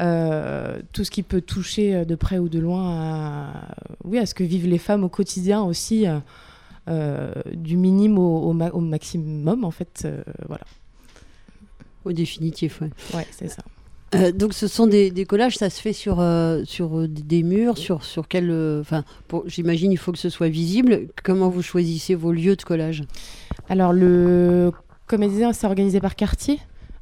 [0.00, 3.46] euh, tout ce qui peut toucher euh, de près ou de loin à,
[4.04, 6.20] oui, à ce que vivent les femmes au quotidien aussi, euh, euh,
[7.52, 10.02] du minime au, au ma- au maximum, en fait.
[10.04, 10.64] euh, voilà,
[12.04, 12.90] Au définitif, ouais.
[13.14, 13.62] ouais, c'est ça.
[14.14, 17.42] Euh, donc ce sont des, des collages, ça se fait sur, euh, sur euh, des-
[17.42, 18.48] murs, sur, sur quel...
[18.50, 19.04] euh, Enfin,
[19.44, 21.08] j'imagine il faut que ce soit visible.
[21.22, 23.02] Comment vous choisissez vos lieux de collage?
[23.68, 24.72] Alors, le,
[25.06, 26.58] comme elle disait, c'est organisé par quartier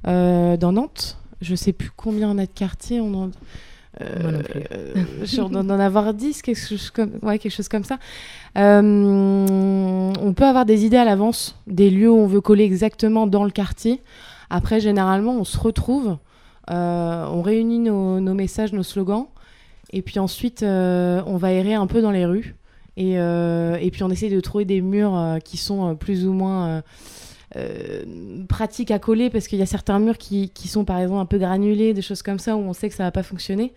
[0.08, 1.16] euh, dans Nantes.
[1.40, 3.00] Je sais plus combien on a de quartiers.
[3.00, 3.30] On en, euh,
[4.22, 4.60] Moi non plus.
[4.72, 4.94] euh,
[5.24, 7.98] je- on doit en avoir 10, quelque chose comme, ouais, quelque chose comme ça.
[8.56, 13.26] Euh, on peut avoir des idées à l'avance, des lieux où on veut coller exactement
[13.26, 14.02] dans le quartier.
[14.50, 16.16] Après, généralement, on se retrouve,
[16.70, 19.26] euh, on réunit nos, nos messages, nos slogans,
[19.92, 22.54] et puis ensuite, euh, on va errer un peu dans les rues.
[22.98, 26.26] Et, euh, et puis on essaie de trouver des murs euh, qui sont euh, plus
[26.26, 26.80] ou moins euh, euh,
[28.48, 31.26] pratiques à coller parce qu'il y a certains murs qui, qui sont par exemple un
[31.26, 33.72] peu granulés, des choses comme ça où on sait que ça va pas fonctionner.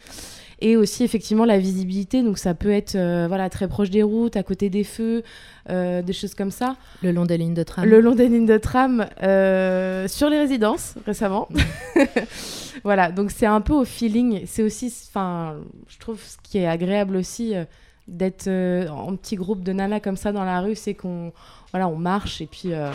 [0.61, 4.35] Et aussi effectivement la visibilité, donc ça peut être euh, voilà très proche des routes,
[4.35, 5.23] à côté des feux,
[5.69, 6.75] euh, des choses comme ça.
[7.01, 7.85] Le long des lignes de tram.
[7.85, 11.47] Le long des lignes de tram, euh, sur les résidences récemment.
[12.83, 14.41] voilà, donc c'est un peu au feeling.
[14.47, 15.55] C'est aussi, enfin,
[15.87, 17.63] je trouve ce qui est agréable aussi euh,
[18.09, 21.31] d'être euh, en petit groupe de nanas comme ça dans la rue, c'est qu'on,
[21.71, 22.73] voilà, on marche et puis.
[22.73, 22.91] euh,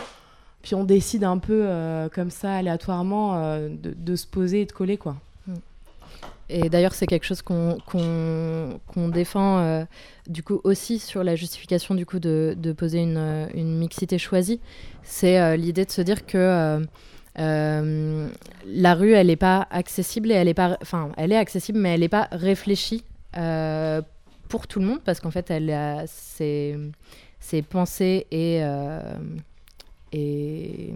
[0.65, 4.73] puis on décide un peu euh, comme ça aléatoirement euh, de, se poser et de
[4.73, 5.17] coller quoi.
[6.49, 9.85] Et d'ailleurs, c'est quelque chose qu'on défend euh,
[10.27, 14.59] du coup aussi sur la justification du coup de, poser une, mixité choisie.
[15.03, 16.83] C'est l'idée de se dire que
[17.37, 21.95] la rue, elle n'est pas accessible et elle est pas, enfin, elle est accessible, mais
[21.95, 28.63] elle n'est pas réfléchie pour tout le monde parce qu'en fait, elle ses pensées et
[30.15, 30.95] et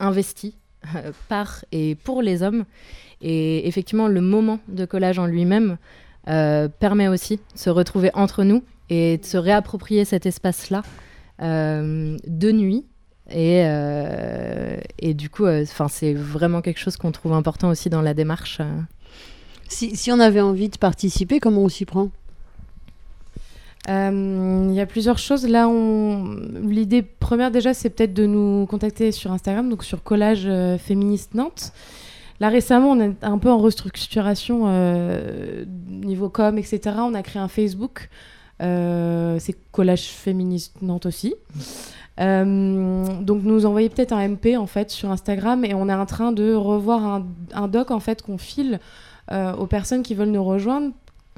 [0.00, 0.54] investie
[0.94, 2.64] euh, par et pour les hommes.
[3.20, 5.78] Et effectivement, le moment de collage en lui-même
[6.28, 10.82] euh, permet aussi de se retrouver entre nous et de se réapproprier cet espace-là
[11.42, 12.84] euh, de nuit.
[13.28, 13.64] Et,
[15.00, 15.46] et du coup,
[15.88, 18.60] c'est vraiment quelque chose qu'on trouve important aussi dans la démarche.
[19.68, 22.10] si, si on avait envie de participer, comment on s'y prend?
[23.88, 25.46] Euh, Il y a plusieurs choses.
[25.46, 25.68] Là,
[26.62, 31.34] l'idée première déjà, c'est peut-être de nous contacter sur Instagram, donc sur Collage euh, Féministe
[31.34, 31.72] Nantes.
[32.40, 36.96] Là, récemment, on est un peu en restructuration euh, niveau com, etc.
[36.98, 38.08] On a créé un Facebook.
[38.58, 41.34] C'est Collage Féministe Nantes aussi.
[42.18, 46.32] Donc nous envoyer peut-être un MP en fait sur Instagram et on est en train
[46.32, 48.80] de revoir un, un doc en fait qu'on file
[49.30, 50.92] aux personnes qui veulent nous rejoindre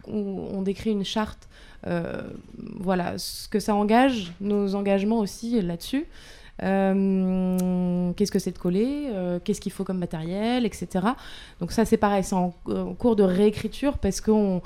[0.07, 1.48] où on décrit une charte
[2.81, 6.07] voilà ce que ça engage nos engagements aussi là-dessus
[6.65, 10.83] Euh, qu'est-ce que c'est de coller euh, qu'est-ce qu'il faut comme matériel etc
[11.61, 14.61] donc ça c'est pareil c'est en, en cours de réécriture parce qu'on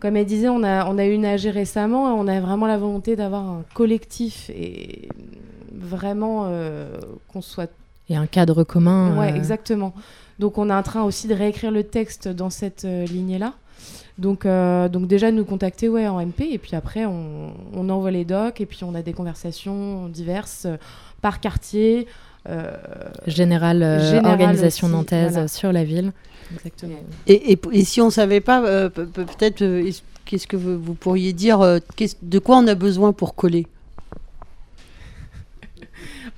[0.00, 2.66] comme elle disait, on a, on a eu une AG récemment et on a vraiment
[2.66, 5.08] la volonté d'avoir un collectif et
[5.72, 7.70] vraiment euh, qu'on soit.
[8.08, 9.16] Et un cadre commun.
[9.18, 9.92] Ouais, euh, exactement.
[10.38, 13.52] Donc on est en train aussi de réécrire le texte dans cette euh, lignée-là.
[14.20, 18.10] Donc, euh, donc déjà nous contacter ouais, en MP et puis après on, on envoie
[18.10, 20.76] les docs et puis on a des conversations diverses euh,
[21.22, 22.06] par quartier.
[22.48, 23.82] euh, euh, Générale
[24.24, 25.48] organisation aussi, nantaise voilà.
[25.48, 26.12] sur la ville.
[26.54, 26.96] Exactement.
[27.26, 30.56] Et, et, et si on savait pas, euh, pe- pe- peut-être, euh, est-ce- qu'est-ce que
[30.56, 31.78] vous, vous pourriez dire euh,
[32.22, 33.66] De quoi on a besoin pour coller?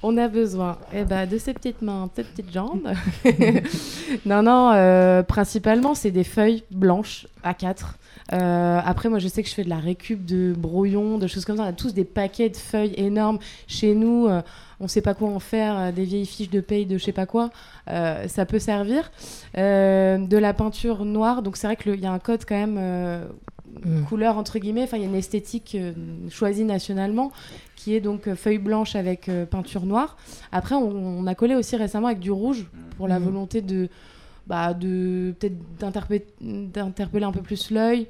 [0.05, 2.89] On a besoin eh ben, de ces petites mains, ces petites jambes.
[4.27, 7.77] non, non, euh, principalement, c'est des feuilles blanches A4.
[8.33, 11.45] Euh, après, moi, je sais que je fais de la récup de brouillons, de choses
[11.45, 11.63] comme ça.
[11.63, 13.39] On a tous des paquets de feuilles énormes
[13.69, 14.27] chez nous.
[14.27, 14.43] euh,
[14.81, 17.13] on ne sait pas quoi en faire, des vieilles fiches de paye de je sais
[17.13, 17.51] pas quoi.
[17.87, 19.13] Ça peut servir.
[19.55, 21.43] De la peinture noire.
[21.43, 23.29] Donc, c'est vrai qu'il y a un code quand même.
[23.87, 24.05] Euh, Mm.
[24.05, 25.93] couleur entre guillemets, enfin il y a une esthétique euh,
[26.31, 27.33] choisie nationalement
[27.77, 30.17] qui est donc euh, feuille blanche avec euh, peinture noire.
[30.53, 32.67] Après on, on a collé aussi récemment avec du rouge
[32.97, 33.25] pour la Mhm.
[33.25, 33.89] volonté de
[34.47, 35.55] bah, de peut-être
[36.41, 38.07] d'interpeller un peu plus l'œil.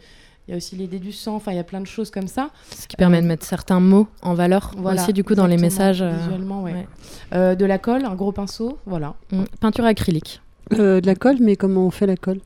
[0.48, 2.26] Il y a aussi l'idée du sang, enfin il y a plein de choses comme
[2.26, 2.50] ça.
[2.76, 5.56] Ce qui permet de mettre certains mots en valeur Voilà, aussi, du coup, dans les
[5.56, 6.02] messages.
[6.02, 6.72] euh, Visuellement, ouais.
[6.72, 6.88] ouais.
[7.32, 9.14] Euh, de la colle, un gros pinceau, voilà.
[9.30, 10.40] mm, Peinture acrylique.
[10.72, 12.40] Euh, De la colle, mais comment on fait la colle?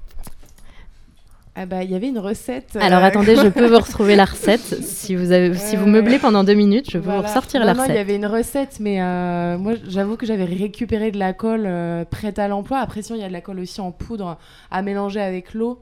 [1.58, 2.76] Ah bah il y avait une recette.
[2.80, 4.60] Alors euh, attendez, je peux vous retrouver la recette.
[4.60, 7.20] Si vous, avez, si vous Euh, meublez pendant deux minutes, je peux Voilà.
[7.22, 8.00] vous ressortir non, la non, il y recette.
[8.00, 12.38] avait une recette, mais euh, moi j'avoue que j'avais récupéré de la colle euh, prête
[12.38, 12.78] à l'emploi.
[12.80, 14.36] Après, sinon, il y a de la colle aussi en poudre
[14.70, 15.80] à mélanger avec l'eau.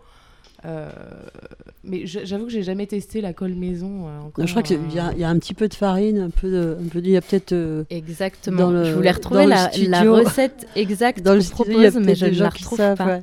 [0.66, 0.88] Euh,
[1.86, 4.06] mais j'avoue que j'ai jamais testé la colle maison.
[4.08, 5.74] euh, encore, Je crois qu'il y, a- euh, il y a un petit peu de
[5.74, 8.56] farine, un peu de, un peu de- il y a peut-être euh, Exactement.
[8.56, 11.86] Dans le- je voulais retrouver dans le la, recette exacte dans le studio, il y
[11.86, 12.96] a propose, mais je ne la retrouve savent.
[12.96, 13.04] pas.
[13.06, 13.12] ouais.
[13.12, 13.22] Ouais,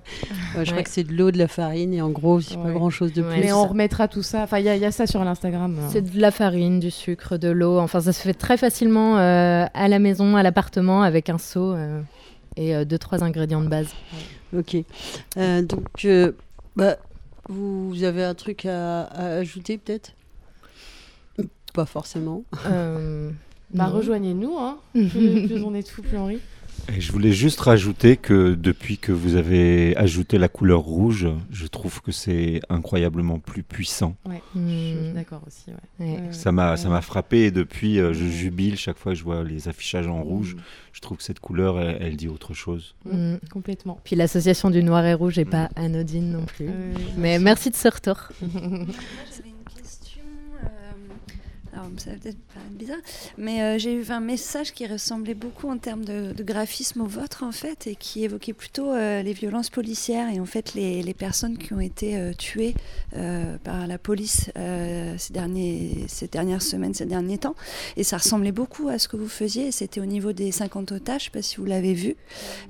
[0.60, 0.84] je crois Ouais.
[0.84, 3.30] que c'est de l'eau, de la farine, et en gros, c'est pas grand-chose de Ouais.
[3.34, 3.40] plus.
[3.46, 4.44] Mais on remettra tout ça.
[4.44, 5.76] Enfin, il y, a- il y a ça sur l'Instagram.
[5.90, 7.80] C'est de la farine, du sucre, de l'eau.
[7.80, 11.74] Enfin, ça se fait très facilement euh, à la maison, à l'appartement, avec un seau
[11.74, 12.00] euh,
[12.58, 13.88] et euh, deux, trois ingrédients de base.
[14.56, 14.76] Ok.
[15.38, 16.34] Euh, donc, euh,
[16.76, 16.98] bah,
[17.52, 20.14] vous avez un truc à, à ajouter peut-être?
[21.74, 22.44] Pas forcément.
[22.68, 23.32] Euh,
[23.74, 24.58] Bah, rejoignez-nous.
[24.58, 24.80] Hein.
[24.94, 26.40] plus, plus on est de fous, plus on rit.
[26.90, 31.68] Et je voulais juste rajouter que depuis que vous avez ajouté la couleur rouge, je
[31.68, 34.16] trouve que c'est incroyablement plus puissant.
[34.26, 34.68] Ouais, Hmm.
[34.70, 35.72] je suis d'accord aussi.
[36.00, 36.06] Ouais.
[36.06, 36.20] Ouais.
[36.34, 39.44] Ça m'a ça m'a frappé et depuis euh, je jubile chaque fois que je vois
[39.44, 40.58] les affichages en rouge.
[40.92, 42.96] Je trouve que cette couleur elle, elle dit autre chose.
[43.06, 43.40] Mm, Mm.
[43.52, 44.00] Complètement.
[44.04, 46.68] Puis l'association du noir et rouge n'est pas anodine non plus.
[46.68, 48.30] Euh, Mais merci de ce retour.
[48.42, 50.22] J'avais une question.
[50.64, 52.98] euh, alors, ça va peut-être paraître bizarre,
[53.38, 57.06] mais euh, j'ai eu un message qui ressemblait beaucoup en termes de, de graphisme au
[57.06, 61.04] vôtre, en fait, et qui évoquait plutôt euh, les violences policières et en fait les,
[61.04, 62.76] les personnes qui ont été euh, tuées
[63.64, 64.50] par la police
[65.18, 67.56] ces, derniers, ces dernières semaines, ces derniers temps.
[67.98, 69.72] Et ça ressemblait beaucoup à ce que vous faisiez.
[69.72, 72.16] C'était au niveau des 50 otages, je ne sais pas si vous l'avez vu.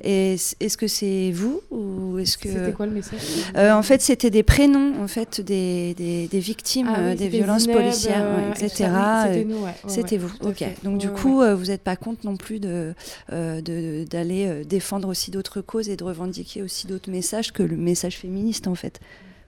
[0.03, 3.19] Et est-ce que c'est vous ou est-ce que C'était quoi le message?
[3.55, 7.63] En fait, c'était des prénoms en fait des, des, des victimes Ah oui, des violences
[7.63, 8.89] Zineb, policières, ouais, etc.
[9.26, 9.64] Euh, C'était nous, ouais.
[9.64, 10.57] Ouais, C'était ouais, vous, ok.
[10.57, 10.76] fait.
[10.84, 11.47] Donc du coup, ouais.
[11.47, 12.93] euh, vous n'êtes pas contre non plus de
[13.32, 17.64] euh, de- d'aller euh, défendre aussi d'autres causes et de revendiquer aussi d'autres messages que
[17.64, 18.99] le message féministe en fait.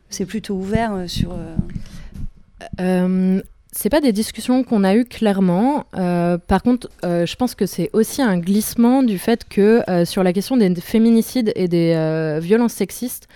[0.09, 1.32] C'est plutôt ouvert euh, sur.
[1.32, 1.55] euh,
[2.80, 3.41] Euh,
[3.72, 5.86] c'est pas des discussions qu'on a eues clairement.
[5.95, 10.05] Euh, par contre, euh, je pense que c'est aussi un glissement du fait que euh,
[10.05, 13.28] sur la question des féminicides et des euh, violences sexistes,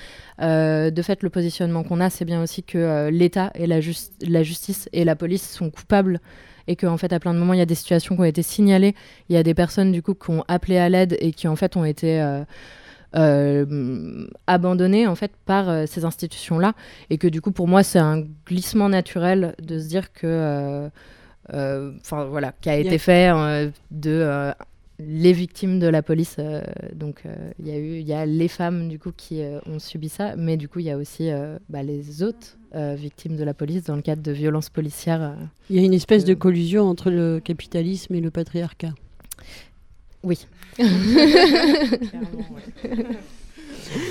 [0.42, 3.82] euh, de fait, le positionnement qu'on a, c'est bien aussi que euh, l'État et la,
[3.82, 6.20] jus- la justice et la police sont coupables
[6.68, 8.44] et qu'en fait, à plein de moments, il y a des situations qui ont été
[8.44, 8.94] signalées.
[9.30, 11.56] Il y a des personnes, du coup, qui ont appelé à l'aide et qui, en
[11.56, 12.44] fait, ont été euh,
[13.16, 16.74] euh, abandonnées, en fait, par euh, ces institutions-là.
[17.10, 20.28] Et que, du coup, pour moi, c'est un glissement naturel de se dire que...
[21.54, 23.32] euh, Enfin, voilà, qui a été fait
[23.92, 24.52] de...
[25.00, 26.62] les victimes de la police, euh,
[26.94, 29.60] donc euh, il y a eu, il y a les femmes du coup qui euh,
[29.68, 32.96] ont subi ça, mais du coup il y a aussi euh, bah, les autres euh,
[32.98, 35.36] victimes de la police dans le cadre de violences policières.
[35.70, 38.94] Il y a une espèce de collusion entre le capitalisme et le patriarcat.
[40.24, 40.48] Oui.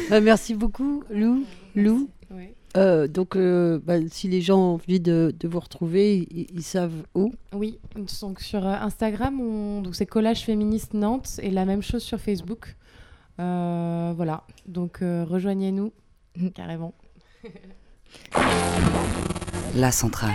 [0.08, 1.44] Bah, merci beaucoup, Lou.
[1.74, 2.08] Lou.
[2.76, 6.62] Euh, donc, euh, bah, si les gens ont envie de, de vous retrouver, ils, ils
[6.62, 7.32] savent où.
[7.52, 7.78] Oui,
[8.20, 9.82] donc sur euh, Instagram, on...
[9.82, 12.76] donc c'est Collage Féministe Nantes et la même chose sur Facebook.
[13.38, 15.92] Euh, voilà, donc euh, rejoignez-nous
[16.54, 16.94] carrément.
[19.74, 20.34] La centrale.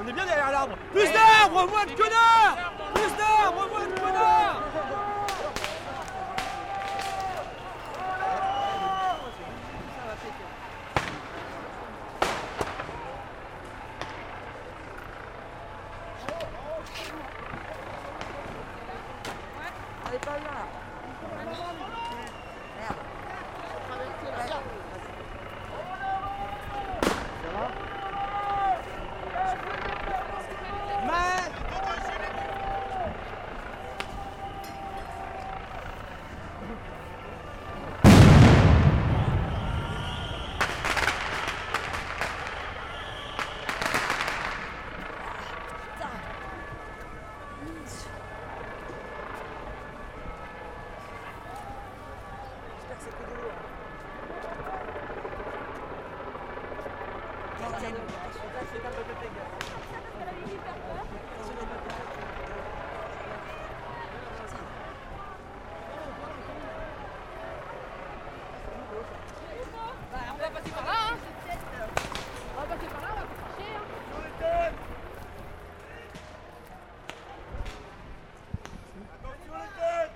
[0.00, 4.62] On est bien derrière l'arbre Plus d'arbres, moins de connards Plus d'arbres, moins de connards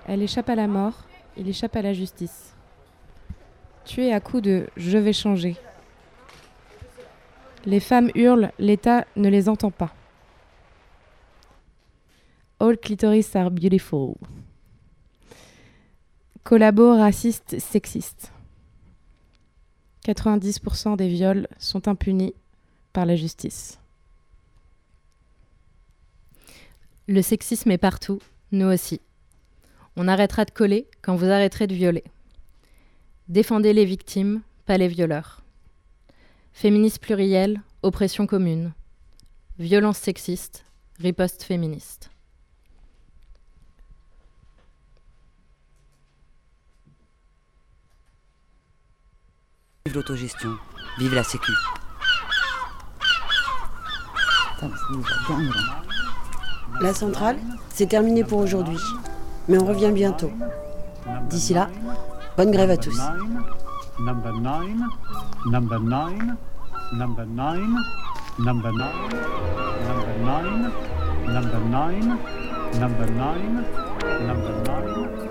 [0.07, 1.03] Elle échappe à la mort,
[1.35, 2.53] il échappe à la justice.
[3.83, 5.57] Tué à coups de je vais changer.
[7.65, 9.93] Les femmes hurlent, l'État ne les entend pas.
[12.59, 14.15] All clitoris are beautiful.
[16.43, 18.31] Collabo raciste, sexiste.
[20.05, 22.33] 90% des viols sont impunis
[22.93, 23.77] par la justice.
[27.09, 28.21] Le sexisme est partout,
[28.53, 29.01] nous aussi.
[29.99, 32.03] On arrêtera de coller quand vous arrêterez de violer.
[33.29, 35.41] Défendez les victimes, pas les violeurs.
[36.53, 38.73] Féministe pluriel, oppression commune.
[39.57, 40.65] Violence sexiste,
[40.99, 42.11] riposte féministe.
[49.87, 50.51] Vive l'autogestion.
[50.99, 51.51] Vive la sécu.
[54.61, 54.69] Là.
[56.81, 57.39] La centrale,
[57.69, 58.77] c'est terminé pour aujourd'hui.
[59.47, 60.31] Mais on revient bientôt.
[61.29, 61.69] D'ici là,
[62.35, 62.99] bonne grève à tous.
[63.99, 64.87] Number nine,
[65.45, 66.35] number nine,
[66.93, 67.77] number nine,
[68.39, 68.87] number nine,
[69.83, 70.71] number nine,
[71.27, 72.17] number nine,
[72.73, 73.63] number nine,
[74.27, 75.26] number nine.